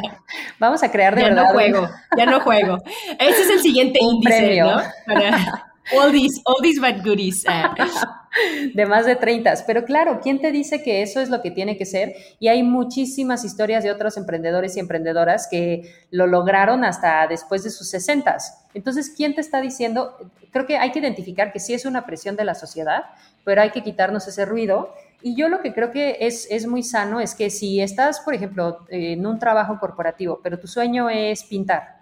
[0.58, 1.42] Vamos a crear de ya verdad.
[1.42, 2.78] Ya no juego, ya no juego.
[3.18, 4.80] Ese es el siguiente índice, ¿no?
[5.06, 7.44] Para all these, all these bad goodies.
[7.46, 7.74] Ah.
[8.74, 9.54] de más de 30.
[9.66, 12.14] Pero claro, ¿quién te dice que eso es lo que tiene que ser?
[12.38, 17.70] Y hay muchísimas historias de otros emprendedores y emprendedoras que lo lograron hasta después de
[17.70, 18.36] sus 60.
[18.74, 20.16] Entonces, ¿quién te está diciendo?
[20.50, 23.04] Creo que hay que identificar que sí es una presión de la sociedad,
[23.44, 24.94] pero hay que quitarnos ese ruido.
[25.20, 28.34] Y yo lo que creo que es, es muy sano es que si estás, por
[28.34, 32.00] ejemplo, en un trabajo corporativo, pero tu sueño es pintar,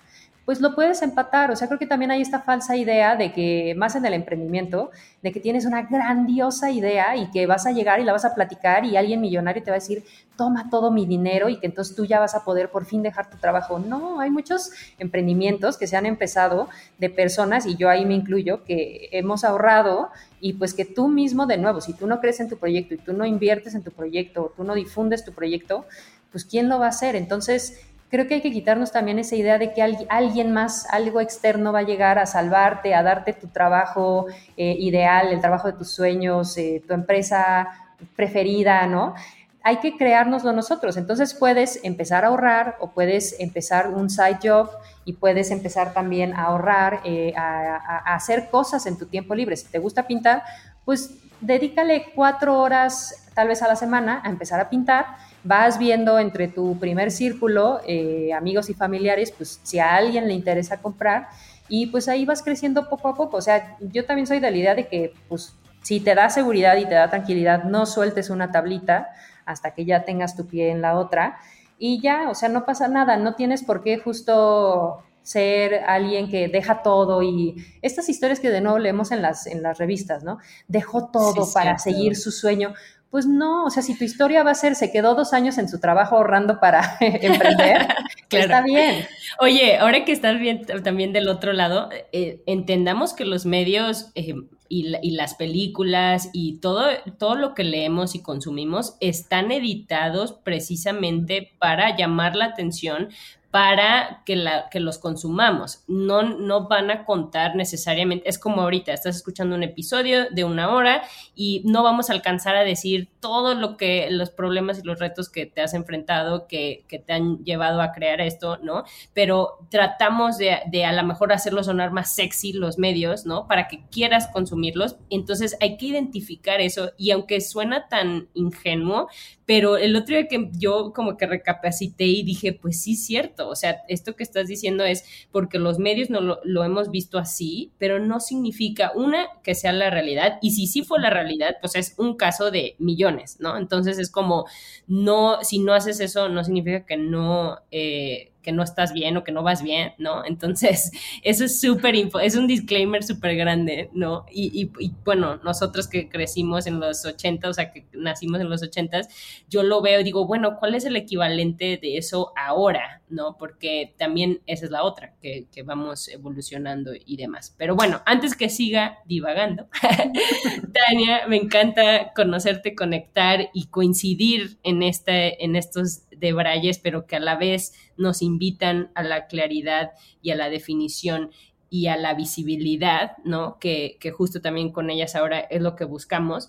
[0.51, 1.53] pues lo puedes empatar.
[1.53, 4.91] O sea, creo que también hay esta falsa idea de que, más en el emprendimiento,
[5.23, 8.35] de que tienes una grandiosa idea y que vas a llegar y la vas a
[8.35, 10.03] platicar y alguien millonario te va a decir,
[10.37, 13.31] toma todo mi dinero y que entonces tú ya vas a poder por fin dejar
[13.31, 13.79] tu trabajo.
[13.79, 18.65] No, hay muchos emprendimientos que se han empezado de personas, y yo ahí me incluyo,
[18.65, 22.49] que hemos ahorrado y pues que tú mismo, de nuevo, si tú no crees en
[22.49, 25.87] tu proyecto y tú no inviertes en tu proyecto, o tú no difundes tu proyecto,
[26.33, 27.17] pues ¿quién lo va a hacer?
[27.17, 27.81] Entonces,
[28.11, 31.81] creo que hay que quitarnos también esa idea de que alguien más, algo externo va
[31.81, 36.59] a llegar a salvarte, a darte tu trabajo eh, ideal, el trabajo de tus sueños,
[36.59, 37.69] eh, tu empresa
[38.17, 39.15] preferida, ¿no?
[39.63, 40.97] Hay que creárnoslo nosotros.
[40.97, 44.71] Entonces puedes empezar a ahorrar o puedes empezar un side job
[45.05, 49.57] y puedes empezar también a ahorrar, eh, a hacer cosas en tu tiempo libre.
[49.57, 50.43] Si te gusta pintar,
[50.85, 55.07] pues dedícale cuatro horas tal vez a la semana a empezar a pintar
[55.43, 60.35] vas viendo entre tu primer círculo, eh, amigos y familiares, pues si a alguien le
[60.35, 61.29] interesa comprar
[61.69, 63.37] y pues ahí vas creciendo poco a poco.
[63.37, 66.77] O sea, yo también soy de la idea de que pues si te da seguridad
[66.77, 69.09] y te da tranquilidad, no sueltes una tablita
[69.47, 71.39] hasta que ya tengas tu pie en la otra
[71.79, 76.49] y ya, o sea, no pasa nada, no tienes por qué justo ser alguien que
[76.49, 80.39] deja todo y estas historias que de nuevo leemos en las, en las revistas, ¿no?
[80.69, 82.75] Dejó todo para seguir su sueño.
[83.11, 85.69] Pues no, o sea, si tu historia va a ser, se quedó dos años en
[85.69, 87.89] su trabajo ahorrando para emprender,
[88.31, 89.05] está bien.
[89.41, 94.35] Oye, ahora que estás bien también del otro lado, eh, entendamos que los medios eh,
[94.69, 96.85] y, y, las películas y todo,
[97.19, 103.09] todo lo que leemos y consumimos están editados precisamente para llamar la atención,
[103.51, 105.83] para que, la, que los consumamos.
[105.89, 110.73] No, no van a contar necesariamente, es como ahorita, estás escuchando un episodio de una
[110.73, 111.03] hora
[111.35, 115.29] y no vamos a alcanzar a decir todo lo que los problemas y los retos
[115.29, 118.85] que te has enfrentado, que, que te han llevado a crear esto, ¿no?
[119.13, 123.47] Pero tratamos de, de a lo mejor hacerlo sonar más sexy los medios, ¿no?
[123.47, 124.97] Para que quieras consumirlos.
[125.11, 129.09] Entonces hay que identificar eso y aunque suena tan ingenuo,
[129.51, 133.57] pero el otro día que yo como que recapacité y dije, pues sí, cierto, o
[133.57, 135.03] sea, esto que estás diciendo es
[135.33, 139.91] porque los medios no lo, hemos visto así, pero no significa, una, que sea la
[139.91, 143.10] realidad, y si sí fue la realidad, pues es un caso de millones,
[143.41, 143.57] ¿no?
[143.57, 144.47] Entonces es como,
[144.87, 147.59] no, si no haces eso, no significa que no...
[147.71, 150.25] Eh, que no estás bien o que no vas bien, ¿no?
[150.25, 150.91] Entonces,
[151.23, 154.25] eso es súper, es un disclaimer súper grande, ¿no?
[154.31, 158.63] Y, y, bueno, nosotros que crecimos en los 80, o sea, que nacimos en los
[158.63, 159.03] 80,
[159.49, 163.37] yo lo veo y digo, bueno, ¿cuál es el equivalente de eso ahora, ¿no?
[163.39, 167.55] Porque también esa es la otra, que, que vamos evolucionando y demás.
[167.57, 169.69] Pero bueno, antes que siga divagando,
[170.73, 177.21] Tania, me encanta conocerte, conectar y coincidir en, este, en estos debrayes, pero que a
[177.21, 179.93] la vez nos invitan a la claridad
[180.23, 181.31] y a la definición
[181.71, 183.59] y a la visibilidad, ¿no?
[183.59, 186.49] Que, justo también con ellas ahora es lo que buscamos.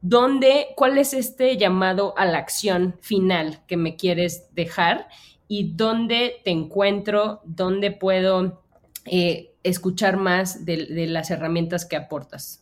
[0.00, 5.08] ¿Dónde, cuál es este llamado a la acción final que me quieres dejar
[5.48, 8.62] y dónde te encuentro, dónde puedo
[9.06, 12.61] eh, escuchar más de las herramientas que aportas?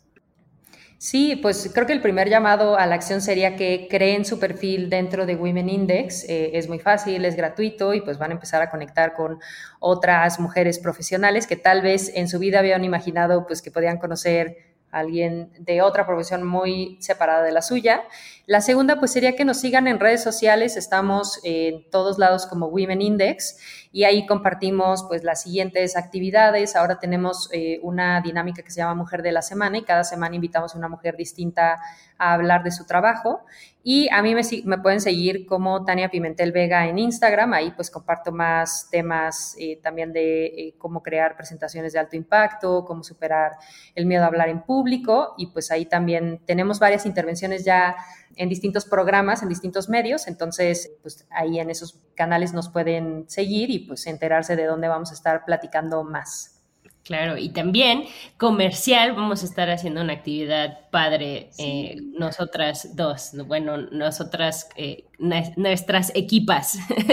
[1.03, 4.91] Sí, pues creo que el primer llamado a la acción sería que creen su perfil
[4.91, 6.25] dentro de Women Index.
[6.25, 9.41] Eh, es muy fácil, es gratuito y pues van a empezar a conectar con
[9.79, 14.59] otras mujeres profesionales que tal vez en su vida habían imaginado pues que podían conocer
[14.91, 18.03] a alguien de otra profesión muy separada de la suya.
[18.45, 20.77] La segunda pues sería que nos sigan en redes sociales.
[20.77, 23.57] Estamos en todos lados como Women Index
[23.93, 26.77] y ahí compartimos pues las siguientes actividades.
[26.77, 30.37] Ahora tenemos eh, una dinámica que se llama Mujer de la Semana y cada semana
[30.37, 31.79] invitamos a una mujer distinta
[32.17, 33.45] a hablar de su trabajo.
[33.83, 37.91] Y a mí me, me pueden seguir como Tania Pimentel Vega en Instagram, ahí pues
[37.91, 43.53] comparto más temas eh, también de eh, cómo crear presentaciones de alto impacto, cómo superar
[43.95, 47.97] el miedo a hablar en público y pues ahí también tenemos varias intervenciones ya
[48.37, 53.71] en distintos programas, en distintos medios, entonces pues ahí en esos canales nos pueden seguir
[53.71, 56.61] y pues enterarse de dónde vamos a estar platicando más.
[57.03, 58.05] Claro, y también
[58.37, 66.13] comercial, vamos a estar haciendo una actividad padre, eh, nosotras dos, bueno, nosotras, eh, nuestras
[66.15, 66.79] equipas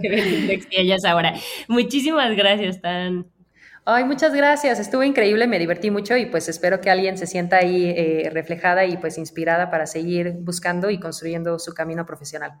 [0.00, 1.34] de, ellas ahora.
[1.68, 3.26] Muchísimas gracias, Tan.
[3.86, 7.56] Ay, muchas gracias, estuvo increíble, me divertí mucho y pues espero que alguien se sienta
[7.56, 12.60] ahí eh, reflejada y pues inspirada para seguir buscando y construyendo su camino profesional.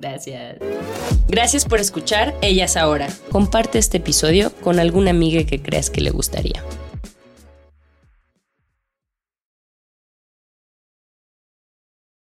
[0.00, 0.56] Gracias.
[1.28, 3.08] Gracias por escuchar Ellas Ahora.
[3.30, 6.62] Comparte este episodio con alguna amiga que creas que le gustaría.